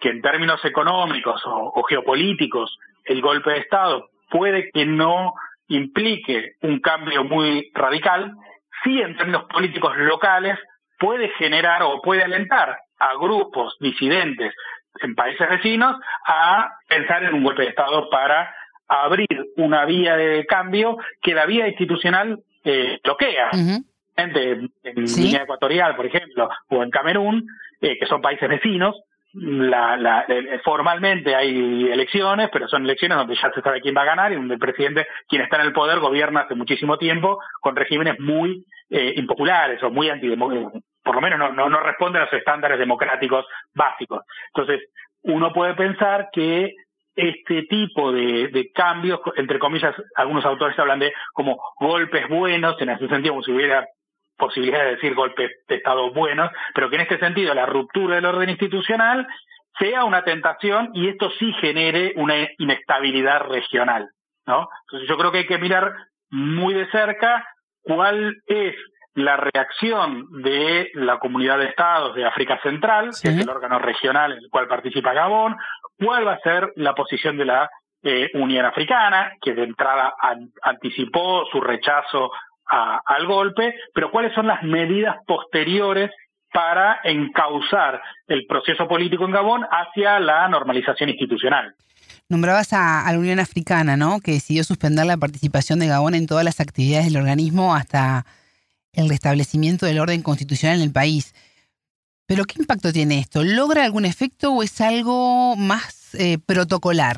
que 0.00 0.08
en 0.08 0.20
términos 0.20 0.64
económicos 0.64 1.40
o, 1.46 1.82
geopolíticos 1.84 2.76
el 3.04 3.20
golpe 3.22 3.50
de 3.50 3.58
Estado 3.58 4.08
puede 4.30 4.70
que 4.72 4.86
no 4.86 5.34
implique 5.68 6.52
un 6.62 6.80
cambio 6.80 7.24
muy 7.24 7.70
radical, 7.74 8.32
sí 8.82 9.00
en 9.00 9.16
términos 9.16 9.44
políticos 9.44 9.96
locales 9.96 10.58
puede 10.98 11.28
generar 11.38 11.82
o 11.82 12.00
puede 12.02 12.22
alentar 12.22 12.78
a 12.98 13.14
grupos 13.14 13.76
disidentes 13.80 14.54
en 15.02 15.14
países 15.14 15.48
vecinos 15.48 15.96
a 16.26 16.70
pensar 16.88 17.24
en 17.24 17.34
un 17.34 17.44
golpe 17.44 17.62
de 17.62 17.68
Estado 17.68 18.08
para 18.10 18.54
abrir 18.88 19.28
una 19.56 19.84
vía 19.84 20.16
de 20.16 20.44
cambio 20.46 20.98
que 21.22 21.34
la 21.34 21.46
vía 21.46 21.68
institucional 21.68 22.40
eh, 22.64 22.98
bloquea. 23.02 23.50
En 24.16 25.06
Guinea 25.06 25.44
Ecuatorial, 25.44 25.96
por 25.96 26.04
ejemplo, 26.04 26.50
o 26.68 26.82
en 26.82 26.90
Camerún, 26.90 27.46
eh, 27.80 27.96
que 27.98 28.06
son 28.06 28.20
países 28.20 28.48
vecinos, 28.48 29.00
la, 29.32 29.96
la, 29.96 30.24
eh, 30.28 30.60
formalmente 30.64 31.34
hay 31.34 31.88
elecciones, 31.90 32.50
pero 32.52 32.68
son 32.68 32.84
elecciones 32.84 33.18
donde 33.18 33.36
ya 33.36 33.52
se 33.52 33.62
sabe 33.62 33.80
quién 33.80 33.96
va 33.96 34.02
a 34.02 34.06
ganar 34.06 34.32
y 34.32 34.36
donde 34.36 34.54
el 34.54 34.60
presidente, 34.60 35.06
quien 35.28 35.42
está 35.42 35.56
en 35.56 35.66
el 35.66 35.72
poder, 35.72 36.00
gobierna 36.00 36.40
hace 36.40 36.54
muchísimo 36.54 36.98
tiempo 36.98 37.38
con 37.60 37.76
regímenes 37.76 38.18
muy 38.18 38.64
eh, 38.90 39.14
impopulares 39.16 39.82
o 39.82 39.90
muy 39.90 40.10
antidemocráticos, 40.10 40.82
por 41.02 41.14
lo 41.14 41.20
menos 41.20 41.38
no, 41.38 41.52
no, 41.52 41.68
no 41.68 41.80
responden 41.80 42.22
a 42.22 42.24
los 42.24 42.34
estándares 42.34 42.78
democráticos 42.78 43.46
básicos. 43.74 44.24
Entonces, 44.54 44.88
uno 45.22 45.52
puede 45.52 45.74
pensar 45.74 46.28
que 46.32 46.74
este 47.14 47.64
tipo 47.64 48.12
de, 48.12 48.48
de, 48.48 48.70
cambios, 48.72 49.20
entre 49.36 49.58
comillas, 49.58 49.94
algunos 50.16 50.44
autores 50.44 50.78
hablan 50.78 50.98
de 50.98 51.12
como 51.32 51.60
golpes 51.78 52.28
buenos, 52.28 52.80
en 52.80 52.90
ese 52.90 53.08
sentido, 53.08 53.34
como 53.34 53.42
si 53.42 53.52
hubiera 53.52 53.86
posibilidad 54.40 54.80
de 54.80 54.96
decir 54.96 55.14
golpes 55.14 55.52
de 55.68 55.76
Estado 55.76 56.12
buenos, 56.12 56.50
pero 56.74 56.90
que 56.90 56.96
en 56.96 57.02
este 57.02 57.20
sentido 57.20 57.54
la 57.54 57.66
ruptura 57.66 58.16
del 58.16 58.24
orden 58.24 58.50
institucional 58.50 59.28
sea 59.78 60.04
una 60.04 60.24
tentación 60.24 60.90
y 60.94 61.08
esto 61.08 61.30
sí 61.38 61.52
genere 61.60 62.14
una 62.16 62.34
inestabilidad 62.58 63.42
regional, 63.42 64.08
¿no? 64.46 64.68
Entonces 64.86 65.08
yo 65.08 65.16
creo 65.16 65.30
que 65.30 65.38
hay 65.38 65.46
que 65.46 65.58
mirar 65.58 65.94
muy 66.30 66.74
de 66.74 66.90
cerca 66.90 67.46
cuál 67.82 68.42
es 68.46 68.74
la 69.14 69.36
reacción 69.36 70.26
de 70.42 70.90
la 70.94 71.18
comunidad 71.18 71.58
de 71.58 71.66
estados 71.66 72.14
de 72.14 72.24
África 72.24 72.60
Central, 72.62 73.10
que 73.22 73.28
es 73.28 73.40
el 73.40 73.48
órgano 73.48 73.78
regional 73.78 74.32
en 74.32 74.38
el 74.38 74.50
cual 74.50 74.68
participa 74.68 75.12
Gabón, 75.12 75.56
cuál 75.98 76.26
va 76.26 76.34
a 76.34 76.40
ser 76.40 76.72
la 76.76 76.94
posición 76.94 77.36
de 77.36 77.44
la 77.44 77.70
eh, 78.02 78.30
Unión 78.34 78.64
Africana, 78.64 79.32
que 79.42 79.54
de 79.54 79.64
entrada 79.64 80.14
anticipó 80.62 81.44
su 81.50 81.60
rechazo 81.60 82.30
al 82.70 83.26
golpe, 83.26 83.74
pero 83.92 84.10
cuáles 84.10 84.32
son 84.34 84.46
las 84.46 84.62
medidas 84.62 85.16
posteriores 85.26 86.10
para 86.52 87.00
encauzar 87.04 88.00
el 88.26 88.46
proceso 88.46 88.88
político 88.88 89.24
en 89.24 89.32
Gabón 89.32 89.64
hacia 89.70 90.18
la 90.18 90.48
normalización 90.48 91.10
institucional. 91.10 91.74
Nombrabas 92.28 92.72
a, 92.72 93.06
a, 93.06 93.12
la 93.12 93.18
Unión 93.18 93.40
Africana, 93.40 93.96
¿no? 93.96 94.20
Que 94.20 94.32
decidió 94.32 94.62
suspender 94.64 95.06
la 95.06 95.16
participación 95.16 95.80
de 95.80 95.88
Gabón 95.88 96.14
en 96.14 96.26
todas 96.26 96.44
las 96.44 96.60
actividades 96.60 97.06
del 97.06 97.20
organismo 97.20 97.74
hasta 97.74 98.24
el 98.92 99.08
restablecimiento 99.08 99.86
del 99.86 100.00
orden 100.00 100.22
constitucional 100.22 100.76
en 100.76 100.82
el 100.82 100.92
país. 100.92 101.34
Pero 102.26 102.44
¿qué 102.44 102.60
impacto 102.60 102.92
tiene 102.92 103.18
esto? 103.18 103.42
¿Logra 103.42 103.84
algún 103.84 104.04
efecto 104.04 104.52
o 104.52 104.62
es 104.62 104.80
algo 104.80 105.56
más 105.56 106.14
eh, 106.14 106.38
protocolar? 106.38 107.16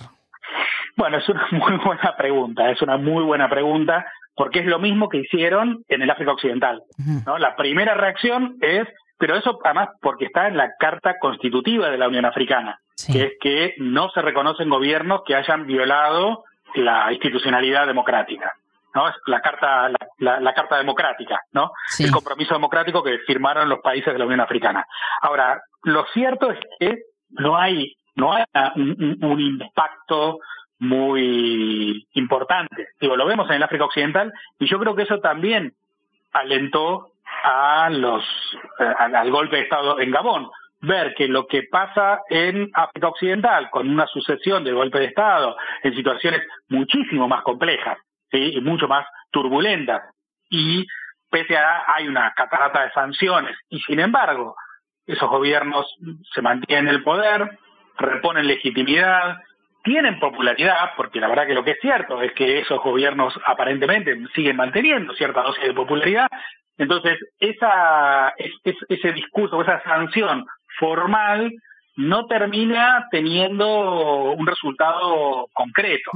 Bueno, 0.96 1.18
es 1.18 1.28
una 1.28 1.46
muy 1.50 1.76
buena 1.84 2.16
pregunta, 2.16 2.70
es 2.70 2.80
una 2.80 2.96
muy 2.96 3.22
buena 3.24 3.48
pregunta, 3.48 4.06
porque 4.34 4.60
es 4.60 4.66
lo 4.66 4.78
mismo 4.78 5.08
que 5.08 5.18
hicieron 5.18 5.84
en 5.88 6.02
el 6.02 6.10
África 6.10 6.32
Occidental. 6.32 6.82
¿no? 7.26 7.38
La 7.38 7.56
primera 7.56 7.94
reacción 7.94 8.56
es, 8.60 8.86
pero 9.18 9.36
eso 9.36 9.58
además 9.64 9.90
porque 10.00 10.26
está 10.26 10.48
en 10.48 10.56
la 10.56 10.72
Carta 10.78 11.18
Constitutiva 11.18 11.90
de 11.90 11.98
la 11.98 12.08
Unión 12.08 12.24
Africana, 12.24 12.80
que 13.10 13.24
es 13.24 13.32
que 13.40 13.74
no 13.78 14.10
se 14.10 14.22
reconocen 14.22 14.68
gobiernos 14.68 15.22
que 15.26 15.34
hayan 15.34 15.66
violado 15.66 16.44
la 16.74 17.12
institucionalidad 17.12 17.86
democrática. 17.86 18.52
¿no? 18.94 19.08
Es 19.08 19.14
la 19.26 19.40
carta, 19.40 19.90
la, 20.18 20.54
carta 20.54 20.76
democrática, 20.76 21.40
¿no? 21.52 21.72
El 21.98 22.10
compromiso 22.10 22.54
democrático 22.54 23.02
que 23.02 23.18
firmaron 23.26 23.68
los 23.68 23.80
países 23.80 24.12
de 24.12 24.18
la 24.18 24.26
Unión 24.26 24.40
Africana. 24.40 24.86
Ahora, 25.22 25.62
lo 25.84 26.04
cierto 26.12 26.50
es 26.50 26.58
que 26.78 27.02
no 27.30 27.56
hay, 27.56 27.94
no 28.14 28.32
hay 28.32 28.44
un, 28.76 29.40
impacto 29.40 30.38
muy 30.82 32.08
importante. 32.14 32.88
Digo, 33.00 33.16
lo 33.16 33.24
vemos 33.24 33.48
en 33.48 33.56
el 33.56 33.62
África 33.62 33.84
Occidental 33.84 34.32
y 34.58 34.66
yo 34.66 34.80
creo 34.80 34.96
que 34.96 35.04
eso 35.04 35.20
también 35.20 35.74
alentó 36.32 37.12
a 37.44 37.88
los 37.88 38.24
eh, 38.80 38.94
al 38.98 39.30
golpe 39.30 39.56
de 39.56 39.62
Estado 39.62 40.00
en 40.00 40.10
Gabón. 40.10 40.50
Ver 40.80 41.14
que 41.14 41.28
lo 41.28 41.46
que 41.46 41.62
pasa 41.70 42.22
en 42.28 42.68
África 42.74 43.06
Occidental 43.06 43.70
con 43.70 43.88
una 43.88 44.08
sucesión 44.08 44.64
de 44.64 44.72
golpes 44.72 45.02
de 45.02 45.06
Estado 45.06 45.56
en 45.84 45.94
situaciones 45.94 46.42
muchísimo 46.68 47.28
más 47.28 47.44
complejas 47.44 47.98
y 48.32 48.60
mucho 48.60 48.88
más 48.88 49.06
turbulentas. 49.30 50.02
Y 50.50 50.84
pese 51.30 51.56
a 51.56 51.84
hay 51.94 52.08
una 52.08 52.32
catarata 52.34 52.82
de 52.82 52.90
sanciones 52.90 53.56
y 53.68 53.78
sin 53.82 54.00
embargo 54.00 54.56
esos 55.06 55.30
gobiernos 55.30 55.86
se 56.34 56.42
mantienen 56.42 56.88
en 56.88 56.94
el 56.96 57.04
poder, 57.04 57.56
reponen 57.98 58.48
legitimidad, 58.48 59.36
tienen 59.82 60.18
popularidad, 60.18 60.92
porque 60.96 61.20
la 61.20 61.28
verdad 61.28 61.46
que 61.46 61.54
lo 61.54 61.64
que 61.64 61.72
es 61.72 61.78
cierto 61.80 62.22
es 62.22 62.32
que 62.32 62.60
esos 62.60 62.80
gobiernos 62.80 63.34
aparentemente 63.46 64.16
siguen 64.34 64.56
manteniendo 64.56 65.14
cierta 65.14 65.42
dosis 65.42 65.64
de 65.64 65.74
popularidad. 65.74 66.28
Entonces, 66.78 67.18
esa, 67.38 68.32
ese 68.88 69.12
discurso, 69.12 69.60
esa 69.60 69.82
sanción 69.82 70.46
formal 70.78 71.52
no 71.96 72.26
termina 72.26 73.06
teniendo 73.10 74.32
un 74.32 74.46
resultado 74.46 75.48
concreto. 75.52 76.10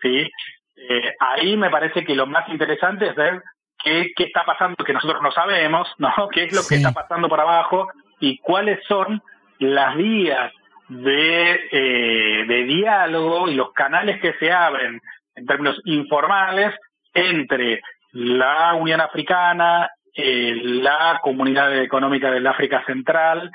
¿sí? 0.00 0.30
Eh, 0.76 1.14
ahí 1.20 1.56
me 1.56 1.70
parece 1.70 2.04
que 2.04 2.14
lo 2.14 2.26
más 2.26 2.48
interesante 2.48 3.08
es 3.08 3.14
ver 3.14 3.42
qué, 3.82 4.12
qué 4.16 4.24
está 4.24 4.44
pasando 4.44 4.84
que 4.84 4.92
nosotros 4.92 5.20
no 5.22 5.32
sabemos, 5.32 5.88
¿no? 5.98 6.12
¿Qué 6.32 6.44
es 6.44 6.52
lo 6.52 6.62
que 6.66 6.76
está 6.76 6.92
pasando 6.92 7.28
por 7.28 7.40
abajo 7.40 7.88
y 8.18 8.38
cuáles 8.38 8.82
son 8.86 9.22
las 9.58 9.94
vías 9.96 10.52
de, 10.90 11.60
eh, 11.70 12.44
de 12.46 12.64
diálogo 12.64 13.48
y 13.48 13.54
los 13.54 13.72
canales 13.72 14.20
que 14.20 14.34
se 14.34 14.52
abren 14.52 15.00
en 15.36 15.46
términos 15.46 15.80
informales 15.84 16.74
entre 17.14 17.80
la 18.12 18.74
Unión 18.74 19.00
Africana, 19.00 19.88
eh, 20.14 20.52
la 20.62 21.20
Comunidad 21.22 21.80
Económica 21.80 22.30
del 22.30 22.46
África 22.46 22.84
Central 22.84 23.50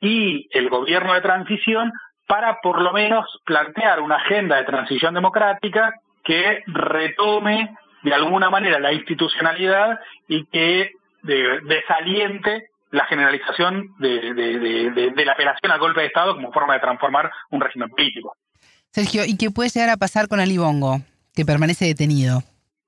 y 0.00 0.48
el 0.56 0.68
gobierno 0.68 1.12
de 1.14 1.20
transición 1.20 1.92
para 2.28 2.60
por 2.62 2.80
lo 2.80 2.92
menos 2.92 3.26
plantear 3.44 4.00
una 4.00 4.16
agenda 4.16 4.56
de 4.56 4.64
transición 4.64 5.14
democrática 5.14 5.94
que 6.22 6.62
retome 6.68 7.76
de 8.02 8.14
alguna 8.14 8.48
manera 8.48 8.78
la 8.78 8.92
institucionalidad 8.92 9.98
y 10.28 10.46
que 10.46 10.92
desaliente 11.22 12.68
la 12.90 13.04
generalización 13.06 13.94
de, 13.98 14.34
de, 14.34 15.24
la 15.24 15.32
apelación 15.32 15.72
al 15.72 15.78
golpe 15.78 16.00
de 16.00 16.06
Estado 16.06 16.34
como 16.34 16.52
forma 16.52 16.74
de 16.74 16.80
transformar 16.80 17.30
un 17.50 17.60
régimen 17.60 17.90
político. 17.90 18.36
Sergio, 18.90 19.22
¿y 19.26 19.36
qué 19.36 19.50
puede 19.50 19.70
llegar 19.70 19.90
a 19.90 19.96
pasar 19.96 20.28
con 20.28 20.40
Ali 20.40 20.56
Bongo, 20.56 20.98
que 21.34 21.44
permanece 21.44 21.84
detenido? 21.84 22.42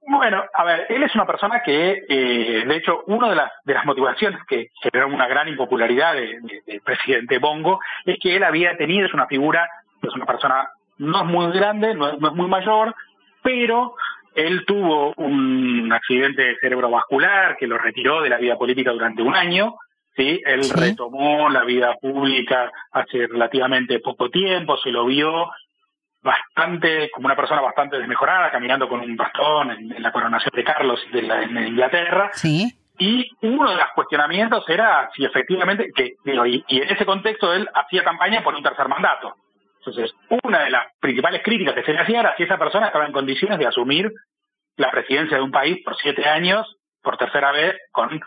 Bueno, 0.06 0.42
a 0.54 0.64
ver, 0.64 0.86
él 0.88 1.02
es 1.02 1.14
una 1.14 1.26
persona 1.26 1.60
que, 1.62 2.04
eh, 2.08 2.64
de 2.66 2.76
hecho, 2.76 3.02
una 3.06 3.28
de 3.28 3.36
las, 3.36 3.50
de 3.64 3.74
las 3.74 3.84
motivaciones 3.84 4.40
que 4.48 4.68
generó 4.82 5.08
una 5.08 5.28
gran 5.28 5.48
impopularidad 5.48 6.14
del 6.14 6.80
presidente 6.82 7.38
Bongo 7.38 7.80
es 8.06 8.18
que 8.18 8.36
él 8.36 8.44
había 8.44 8.76
tenido, 8.76 9.06
es 9.06 9.12
una 9.12 9.26
figura, 9.26 9.68
es 10.02 10.14
una 10.14 10.24
persona 10.24 10.70
no 10.98 11.20
es 11.20 11.26
muy 11.26 11.52
grande, 11.52 11.94
no 11.94 12.08
es, 12.08 12.20
muy 12.20 12.48
mayor, 12.48 12.94
pero 13.42 13.94
él 14.34 14.64
tuvo 14.66 15.14
un 15.16 15.92
accidente 15.92 16.56
cerebrovascular 16.60 17.56
que 17.56 17.66
lo 17.66 17.78
retiró 17.78 18.20
de 18.22 18.30
la 18.30 18.38
vida 18.38 18.56
política 18.56 18.90
durante 18.90 19.22
un 19.22 19.34
año, 19.34 19.76
¿sí? 20.18 20.42
Él 20.44 20.68
retomó 20.68 21.48
la 21.48 21.64
vida 21.64 21.94
pública 22.00 22.70
hace 22.90 23.28
relativamente 23.28 24.00
poco 24.00 24.28
tiempo, 24.28 24.76
se 24.78 24.90
lo 24.90 25.06
vio 25.06 25.48
bastante, 26.20 27.10
como 27.12 27.26
una 27.26 27.36
persona 27.36 27.60
bastante 27.60 27.98
desmejorada, 27.98 28.50
caminando 28.50 28.88
con 28.88 29.00
un 29.00 29.16
bastón 29.16 29.70
en, 29.70 30.02
la 30.02 30.12
coronación 30.12 30.50
de 30.54 30.64
Carlos 30.64 31.00
de 31.12 31.22
la, 31.22 31.42
en 31.42 31.56
Inglaterra. 31.56 32.30
Sí. 32.34 32.74
Y 32.98 33.30
uno 33.42 33.70
de 33.70 33.76
los 33.76 33.86
cuestionamientos 33.94 34.68
era 34.68 35.08
si 35.14 35.24
efectivamente, 35.24 35.90
que 35.94 36.16
y, 36.24 36.64
y, 36.66 36.82
en 36.82 36.90
ese 36.90 37.06
contexto 37.06 37.54
él 37.54 37.68
hacía 37.72 38.02
campaña 38.02 38.42
por 38.42 38.56
un 38.56 38.62
tercer 38.62 38.88
mandato. 38.88 39.36
Entonces, 39.78 40.12
una 40.42 40.64
de 40.64 40.70
las 40.70 40.86
principales 40.98 41.42
críticas 41.44 41.74
que 41.74 41.84
se 41.84 41.92
le 41.92 42.00
hacía 42.00 42.20
era 42.20 42.36
si 42.36 42.42
esa 42.42 42.58
persona 42.58 42.88
estaba 42.88 43.06
en 43.06 43.12
condiciones 43.12 43.58
de 43.58 43.66
asumir 43.66 44.12
la 44.76 44.90
presidencia 44.90 45.36
de 45.36 45.42
un 45.44 45.52
país 45.52 45.78
por 45.84 45.96
siete 45.96 46.28
años, 46.28 46.76
por 47.00 47.16
tercera 47.16 47.52
vez, 47.52 47.76
con, 47.92 48.20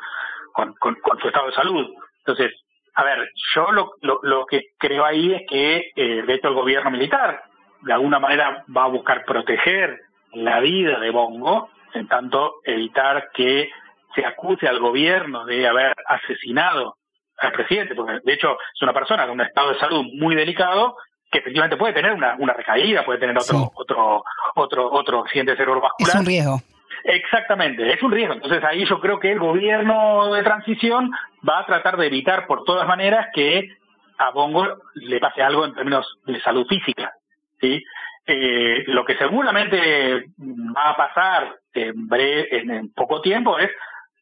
con, 0.51 0.73
con, 0.75 0.97
su 1.21 1.27
estado 1.27 1.47
de 1.47 1.53
salud. 1.53 1.87
Entonces, 2.19 2.51
a 2.95 3.03
ver, 3.03 3.29
yo 3.55 3.71
lo, 3.71 3.93
lo, 4.01 4.19
lo 4.23 4.45
que 4.45 4.61
creo 4.77 5.05
ahí 5.05 5.33
es 5.33 5.41
que, 5.49 5.91
eh, 5.95 6.23
de 6.23 6.33
hecho, 6.33 6.49
el 6.49 6.55
gobierno 6.55 6.91
militar 6.91 7.43
de 7.81 7.93
alguna 7.93 8.19
manera 8.19 8.63
va 8.75 8.85
a 8.85 8.89
buscar 8.89 9.25
proteger 9.25 9.99
la 10.33 10.59
vida 10.59 10.99
de 10.99 11.09
Bongo, 11.09 11.69
en 11.93 12.07
tanto 12.07 12.55
evitar 12.63 13.29
que 13.33 13.69
se 14.15 14.25
acuse 14.25 14.67
al 14.67 14.79
gobierno 14.79 15.45
de 15.45 15.67
haber 15.67 15.93
asesinado 16.05 16.97
al 17.37 17.51
presidente, 17.51 17.95
porque 17.95 18.19
de 18.23 18.33
hecho 18.33 18.51
es 18.51 18.81
una 18.81 18.93
persona 18.93 19.23
con 19.23 19.33
un 19.33 19.41
estado 19.41 19.73
de 19.73 19.79
salud 19.79 20.05
muy 20.13 20.35
delicado 20.35 20.95
que 21.31 21.39
efectivamente 21.39 21.77
puede 21.77 21.93
tener 21.93 22.11
una, 22.11 22.35
una 22.37 22.53
recaída, 22.53 23.05
puede 23.05 23.19
tener 23.19 23.37
otro, 23.37 23.71
otro, 23.73 24.23
otro, 24.55 24.91
otro 24.91 25.19
accidente 25.21 25.55
cerebrovascular. 25.55 26.15
Es 26.15 26.19
un 26.19 26.25
riesgo. 26.25 26.61
Exactamente, 27.03 27.91
es 27.91 28.01
un 28.03 28.11
riesgo. 28.11 28.33
Entonces 28.35 28.63
ahí 28.63 28.85
yo 28.85 28.99
creo 28.99 29.19
que 29.19 29.31
el 29.31 29.39
gobierno 29.39 30.33
de 30.33 30.43
transición 30.43 31.11
va 31.47 31.59
a 31.59 31.65
tratar 31.65 31.97
de 31.97 32.07
evitar 32.07 32.47
por 32.47 32.63
todas 32.63 32.87
maneras 32.87 33.27
que 33.33 33.69
a 34.17 34.29
Bongo 34.31 34.67
le 34.95 35.19
pase 35.19 35.41
algo 35.41 35.65
en 35.65 35.73
términos 35.73 36.19
de 36.25 36.39
salud 36.41 36.67
física. 36.67 37.11
¿sí? 37.59 37.83
Eh, 38.25 38.83
lo 38.87 39.03
que 39.03 39.17
seguramente 39.17 40.25
va 40.39 40.89
a 40.89 40.95
pasar 40.97 41.55
en, 41.73 42.07
breve, 42.07 42.55
en, 42.57 42.93
poco 42.93 43.21
tiempo 43.21 43.57
es 43.57 43.71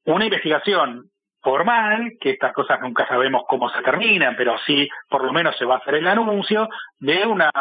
una 0.05 0.25
investigación 0.25 1.09
formal, 1.41 2.13
que 2.19 2.31
estas 2.31 2.53
cosas 2.53 2.79
nunca 2.81 3.07
sabemos 3.07 3.43
cómo 3.47 3.69
se 3.69 3.81
terminan, 3.81 4.35
pero 4.35 4.57
sí 4.65 4.89
por 5.09 5.23
lo 5.23 5.33
menos 5.33 5.57
se 5.57 5.65
va 5.65 5.75
a 5.75 5.77
hacer 5.79 5.95
el 5.95 6.07
anuncio 6.07 6.69
de 6.99 7.25
una 7.25 7.51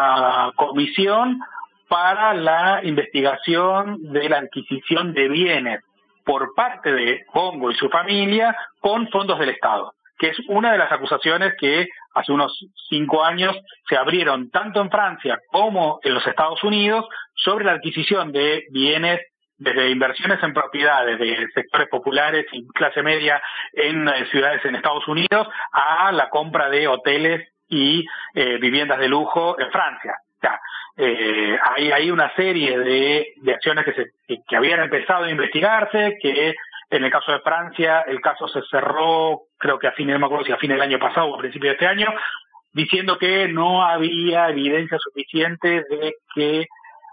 comisión 0.57 1.41
para 1.89 2.35
la 2.35 2.81
investigación 2.85 4.13
de 4.13 4.29
la 4.29 4.39
adquisición 4.39 5.15
de 5.15 5.29
bienes 5.29 5.81
por 6.25 6.55
parte 6.55 6.93
de 6.93 7.25
Congo 7.27 7.71
y 7.71 7.75
su 7.75 7.89
familia 7.89 8.55
con 8.81 9.09
fondos 9.09 9.39
del 9.39 9.49
Estado, 9.49 9.95
que 10.19 10.29
es 10.29 10.39
una 10.49 10.73
de 10.73 10.79
las 10.79 10.93
acusaciones 10.93 11.55
que 11.59 11.89
hace 12.15 12.33
unos 12.33 12.53
cinco 12.89 13.25
años 13.25 13.57
se 13.89 13.97
abrieron 13.97 14.51
tanto 14.51 14.81
en 14.81 14.91
Francia 14.91 15.39
como 15.51 16.01
en 16.03 16.15
los 16.15 16.27
Estados 16.27 16.63
Unidos 16.63 17.07
sobre 17.35 17.65
la 17.65 17.73
adquisición 17.73 18.33
de 18.33 18.67
bienes 18.71 19.21
desde 19.57 19.91
inversiones 19.91 20.43
en 20.43 20.53
propiedades 20.53 21.19
de 21.19 21.49
sectores 21.55 21.89
populares 21.89 22.47
y 22.53 22.67
clase 22.69 23.03
media 23.03 23.43
en 23.73 24.09
eh, 24.09 24.27
ciudades 24.31 24.65
en 24.65 24.77
Estados 24.77 25.07
Unidos 25.09 25.49
a 25.73 26.13
la 26.13 26.29
compra 26.29 26.69
de 26.69 26.87
hoteles 26.87 27.49
y 27.69 28.07
eh, 28.35 28.59
viviendas 28.59 28.99
de 28.99 29.09
lujo 29.09 29.59
en 29.59 29.71
Francia. 29.71 30.15
Sea, 30.41 30.61
eh, 30.97 31.59
hay, 31.63 31.93
hay 31.93 32.11
una 32.11 32.35
serie 32.35 32.79
de, 32.79 33.53
acciones 33.53 33.85
que, 33.85 33.93
se, 33.93 34.11
que 34.47 34.57
habían 34.57 34.81
empezado 34.81 35.25
a 35.25 35.31
investigarse, 35.31 36.17
que 36.21 36.55
en 36.91 37.05
el 37.05 37.11
caso 37.11 37.33
de 37.33 37.41
Francia, 37.41 38.03
el 38.07 38.21
caso 38.21 38.49
se 38.49 38.61
cerró, 38.71 39.43
creo 39.59 39.79
que 39.79 39.89
a 39.89 39.93
fines, 39.93 40.15
no 40.15 40.21
me 40.21 40.27
acuerdo 40.27 40.47
si 40.47 40.53
a 40.53 40.57
fines 40.57 40.77
del 40.77 40.89
año 40.89 40.99
pasado 40.99 41.27
o 41.27 41.35
a 41.37 41.39
principios 41.39 41.73
de 41.73 41.75
este 41.75 41.87
año, 41.87 42.09
diciendo 42.73 43.19
que 43.19 43.49
no 43.49 43.85
había 43.85 44.49
evidencia 44.49 44.99
suficiente 44.99 45.85
de 45.89 46.15
que 46.35 46.67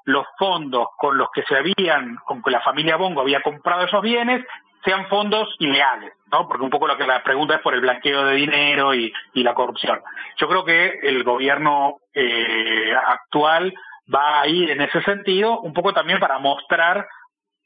los 0.05 0.25
fondos 0.37 0.87
con 0.97 1.17
los 1.17 1.29
que 1.33 1.43
se 1.43 1.57
habían, 1.57 2.15
con 2.25 2.41
que 2.41 2.51
la 2.51 2.61
familia 2.61 2.95
Bongo 2.95 3.21
había 3.21 3.41
comprado 3.41 3.85
esos 3.85 4.01
bienes, 4.01 4.45
sean 4.85 5.07
fondos 5.07 5.53
ilegales, 5.59 6.13
¿no? 6.31 6.47
Porque 6.47 6.63
un 6.63 6.69
poco 6.69 6.87
lo 6.87 6.97
que 6.97 7.07
la 7.07 7.23
pregunta 7.23 7.55
es 7.55 7.61
por 7.61 7.73
el 7.73 7.81
blanqueo 7.81 8.25
de 8.25 8.35
dinero 8.35 8.93
y, 8.93 9.11
la 9.33 9.53
corrupción. 9.53 9.99
Yo 10.37 10.47
creo 10.47 10.63
que 10.63 10.99
el 11.03 11.23
gobierno 11.23 11.97
eh, 12.13 12.93
actual 13.07 13.73
va 14.13 14.41
a 14.41 14.47
ir 14.47 14.69
en 14.69 14.81
ese 14.81 15.01
sentido, 15.03 15.59
un 15.59 15.73
poco 15.73 15.93
también 15.93 16.19
para 16.19 16.39
mostrar 16.39 17.07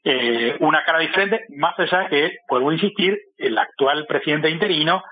eh, 0.02 0.56
una 0.60 0.84
cara 0.84 0.98
diferente, 0.98 1.44
más 1.56 1.78
allá 1.78 2.00
de 2.00 2.08
que, 2.08 2.36
puedo 2.48 2.72
insistir, 2.72 3.18
el 3.36 3.56
actual 3.58 4.06
presidente 4.06 4.50
interino 4.50 5.02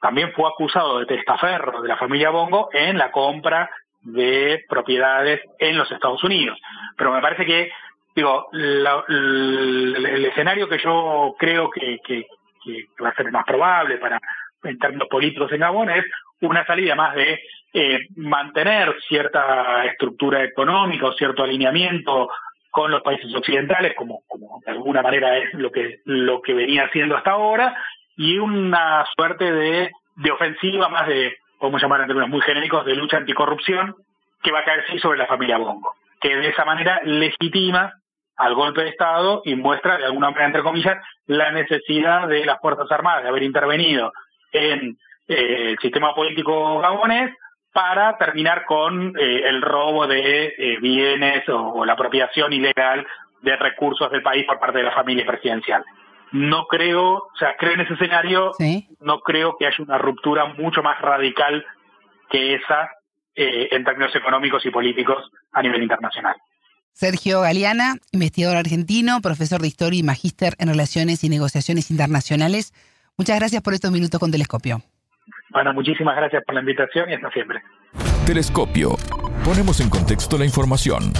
también 0.00 0.32
fue 0.32 0.48
acusado 0.48 0.98
de 0.98 1.06
testaferro 1.06 1.80
de 1.80 1.88
la 1.88 1.96
familia 1.96 2.30
Bongo 2.30 2.68
en 2.72 2.98
la 2.98 3.10
compra 3.10 3.70
de 4.02 4.62
propiedades 4.68 5.40
en 5.58 5.76
los 5.76 5.90
Estados 5.90 6.22
Unidos. 6.22 6.58
Pero 6.96 7.12
me 7.12 7.20
parece 7.20 7.44
que, 7.44 7.70
digo, 8.16 8.48
el, 8.52 10.26
escenario 10.26 10.68
que 10.68 10.78
yo 10.78 11.36
creo 11.38 11.70
que, 11.70 12.26
va 13.02 13.10
a 13.10 13.14
ser 13.14 13.30
más 13.30 13.44
probable 13.44 13.98
para 13.98 14.18
en 14.64 14.78
términos 14.78 15.06
políticos 15.08 15.52
en 15.52 15.60
Gabón 15.60 15.90
es 15.90 16.04
una 16.40 16.66
salida 16.66 16.96
más 16.96 17.14
de 17.14 17.40
eh, 17.72 18.00
mantener 18.16 18.96
cierta 19.06 19.84
estructura 19.84 20.42
económica 20.42 21.06
o 21.06 21.12
cierto 21.12 21.44
alineamiento 21.44 22.28
con 22.70 22.90
los 22.90 23.02
países 23.02 23.32
occidentales, 23.34 23.94
como, 23.94 24.22
de 24.64 24.72
alguna 24.72 25.02
manera 25.02 25.38
es 25.38 25.54
lo 25.54 25.70
que, 25.70 26.00
lo 26.04 26.42
que 26.42 26.54
venía 26.54 26.86
haciendo 26.86 27.16
hasta 27.16 27.30
ahora, 27.30 27.76
y 28.16 28.38
una 28.38 29.04
suerte 29.16 29.50
de, 29.52 29.90
de 30.16 30.30
ofensiva 30.30 30.88
más 30.88 31.06
de, 31.06 31.36
podemos 31.58 31.80
llamar 31.80 32.00
en 32.00 32.08
términos 32.08 32.30
muy 32.30 32.40
genéricos, 32.40 32.84
de 32.84 32.96
lucha 32.96 33.18
anticorrupción, 33.18 33.94
que 34.42 34.52
va 34.52 34.60
a 34.60 34.64
caer 34.64 34.84
sí 34.90 34.98
sobre 34.98 35.18
la 35.18 35.26
familia 35.26 35.58
Bongo, 35.58 35.94
que 36.20 36.36
de 36.36 36.48
esa 36.48 36.64
manera 36.64 37.00
legitima 37.04 37.94
al 38.36 38.54
golpe 38.54 38.82
de 38.82 38.90
Estado 38.90 39.42
y 39.44 39.54
muestra, 39.54 39.98
de 39.98 40.04
alguna 40.04 40.30
manera, 40.30 40.46
entre 40.46 40.62
comillas, 40.62 40.96
la 41.26 41.50
necesidad 41.52 42.28
de 42.28 42.44
las 42.44 42.60
Fuerzas 42.60 42.90
Armadas 42.90 43.22
de 43.22 43.28
haber 43.28 43.42
intervenido 43.42 44.12
en 44.52 44.98
eh, 45.28 45.70
el 45.70 45.78
sistema 45.78 46.14
político 46.14 46.78
gabonés 46.80 47.32
para 47.72 48.16
terminar 48.16 48.64
con 48.64 49.14
eh, 49.18 49.42
el 49.44 49.60
robo 49.60 50.06
de 50.06 50.46
eh, 50.46 50.78
bienes 50.80 51.46
o, 51.48 51.84
la 51.84 51.92
apropiación 51.92 52.52
ilegal 52.52 53.06
de 53.42 53.56
recursos 53.56 54.10
del 54.10 54.22
país 54.22 54.46
por 54.46 54.58
parte 54.58 54.78
de 54.78 54.84
la 54.84 54.92
familia 54.92 55.26
presidencial. 55.26 55.84
No 56.32 56.66
creo, 56.66 57.14
o 57.14 57.36
sea, 57.38 57.54
creo 57.56 57.74
en 57.74 57.80
ese 57.80 57.94
escenario, 57.94 58.52
no 59.00 59.20
creo 59.20 59.56
que 59.58 59.66
haya 59.66 59.76
una 59.84 59.98
ruptura 59.98 60.46
mucho 60.46 60.82
más 60.82 61.00
radical 61.00 61.64
que 62.30 62.54
esa 62.54 62.90
eh, 63.34 63.68
en 63.70 63.84
términos 63.84 64.16
económicos 64.16 64.64
y 64.64 64.70
políticos 64.70 65.30
a 65.52 65.60
nivel 65.60 65.82
internacional. 65.82 66.36
Sergio 66.96 67.42
Galeana, 67.42 67.98
investigador 68.12 68.56
argentino, 68.56 69.20
profesor 69.20 69.60
de 69.60 69.68
historia 69.68 70.00
y 70.00 70.02
magíster 70.02 70.54
en 70.58 70.68
relaciones 70.68 71.22
y 71.24 71.28
negociaciones 71.28 71.90
internacionales. 71.90 72.72
Muchas 73.18 73.38
gracias 73.38 73.60
por 73.60 73.74
estos 73.74 73.92
minutos 73.92 74.18
con 74.18 74.30
Telescopio. 74.30 74.80
Bueno, 75.50 75.74
muchísimas 75.74 76.16
gracias 76.16 76.42
por 76.46 76.54
la 76.54 76.62
invitación 76.62 77.10
y 77.10 77.12
hasta 77.12 77.30
siempre. 77.32 77.60
Telescopio. 78.24 78.96
Ponemos 79.44 79.78
en 79.80 79.90
contexto 79.90 80.38
la 80.38 80.46
información. 80.46 81.12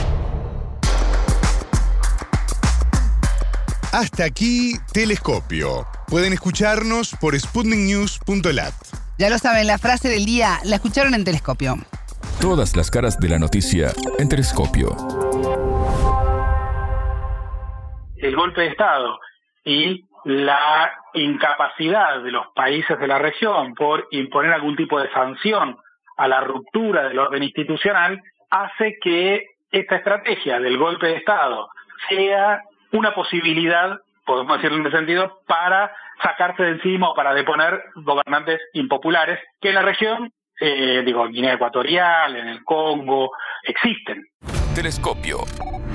Hasta 3.92 4.24
aquí, 4.24 4.76
Telescopio. 4.94 5.86
Pueden 6.08 6.32
escucharnos 6.32 7.14
por 7.20 7.38
sputniknews.lat. 7.38 8.72
Ya 9.18 9.28
lo 9.28 9.36
saben, 9.36 9.66
la 9.66 9.76
frase 9.76 10.08
del 10.08 10.24
día 10.24 10.58
la 10.64 10.76
escucharon 10.76 11.12
en 11.12 11.24
Telescopio. 11.24 11.76
Todas 12.40 12.76
las 12.76 12.90
caras 12.90 13.18
de 13.18 13.28
la 13.28 13.38
noticia 13.38 13.92
en 14.18 14.30
Telescopio 14.30 15.15
el 18.18 18.36
golpe 18.36 18.62
de 18.62 18.68
Estado 18.68 19.18
y 19.64 20.04
la 20.24 20.92
incapacidad 21.14 22.22
de 22.22 22.32
los 22.32 22.46
países 22.54 22.98
de 22.98 23.06
la 23.06 23.18
región 23.18 23.74
por 23.74 24.08
imponer 24.10 24.52
algún 24.52 24.76
tipo 24.76 25.00
de 25.00 25.10
sanción 25.12 25.76
a 26.16 26.28
la 26.28 26.40
ruptura 26.40 27.08
del 27.08 27.18
orden 27.18 27.42
institucional 27.42 28.20
hace 28.50 28.98
que 29.00 29.46
esta 29.70 29.96
estrategia 29.96 30.58
del 30.58 30.78
golpe 30.78 31.06
de 31.06 31.16
Estado 31.16 31.68
sea 32.08 32.62
una 32.92 33.14
posibilidad, 33.14 33.98
podemos 34.24 34.56
decirlo 34.56 34.78
en 34.78 34.86
ese 34.86 34.96
sentido, 34.96 35.40
para 35.46 35.94
sacarse 36.22 36.62
de 36.62 36.70
encima 36.70 37.10
o 37.10 37.14
para 37.14 37.34
deponer 37.34 37.82
gobernantes 37.96 38.60
impopulares 38.72 39.38
que 39.60 39.68
en 39.68 39.74
la 39.74 39.82
región, 39.82 40.32
eh, 40.60 41.02
digo, 41.04 41.26
en 41.26 41.32
Guinea 41.32 41.54
Ecuatorial, 41.54 42.36
en 42.36 42.48
el 42.48 42.64
Congo, 42.64 43.30
existen. 43.64 44.24
Telescopio 44.74 45.38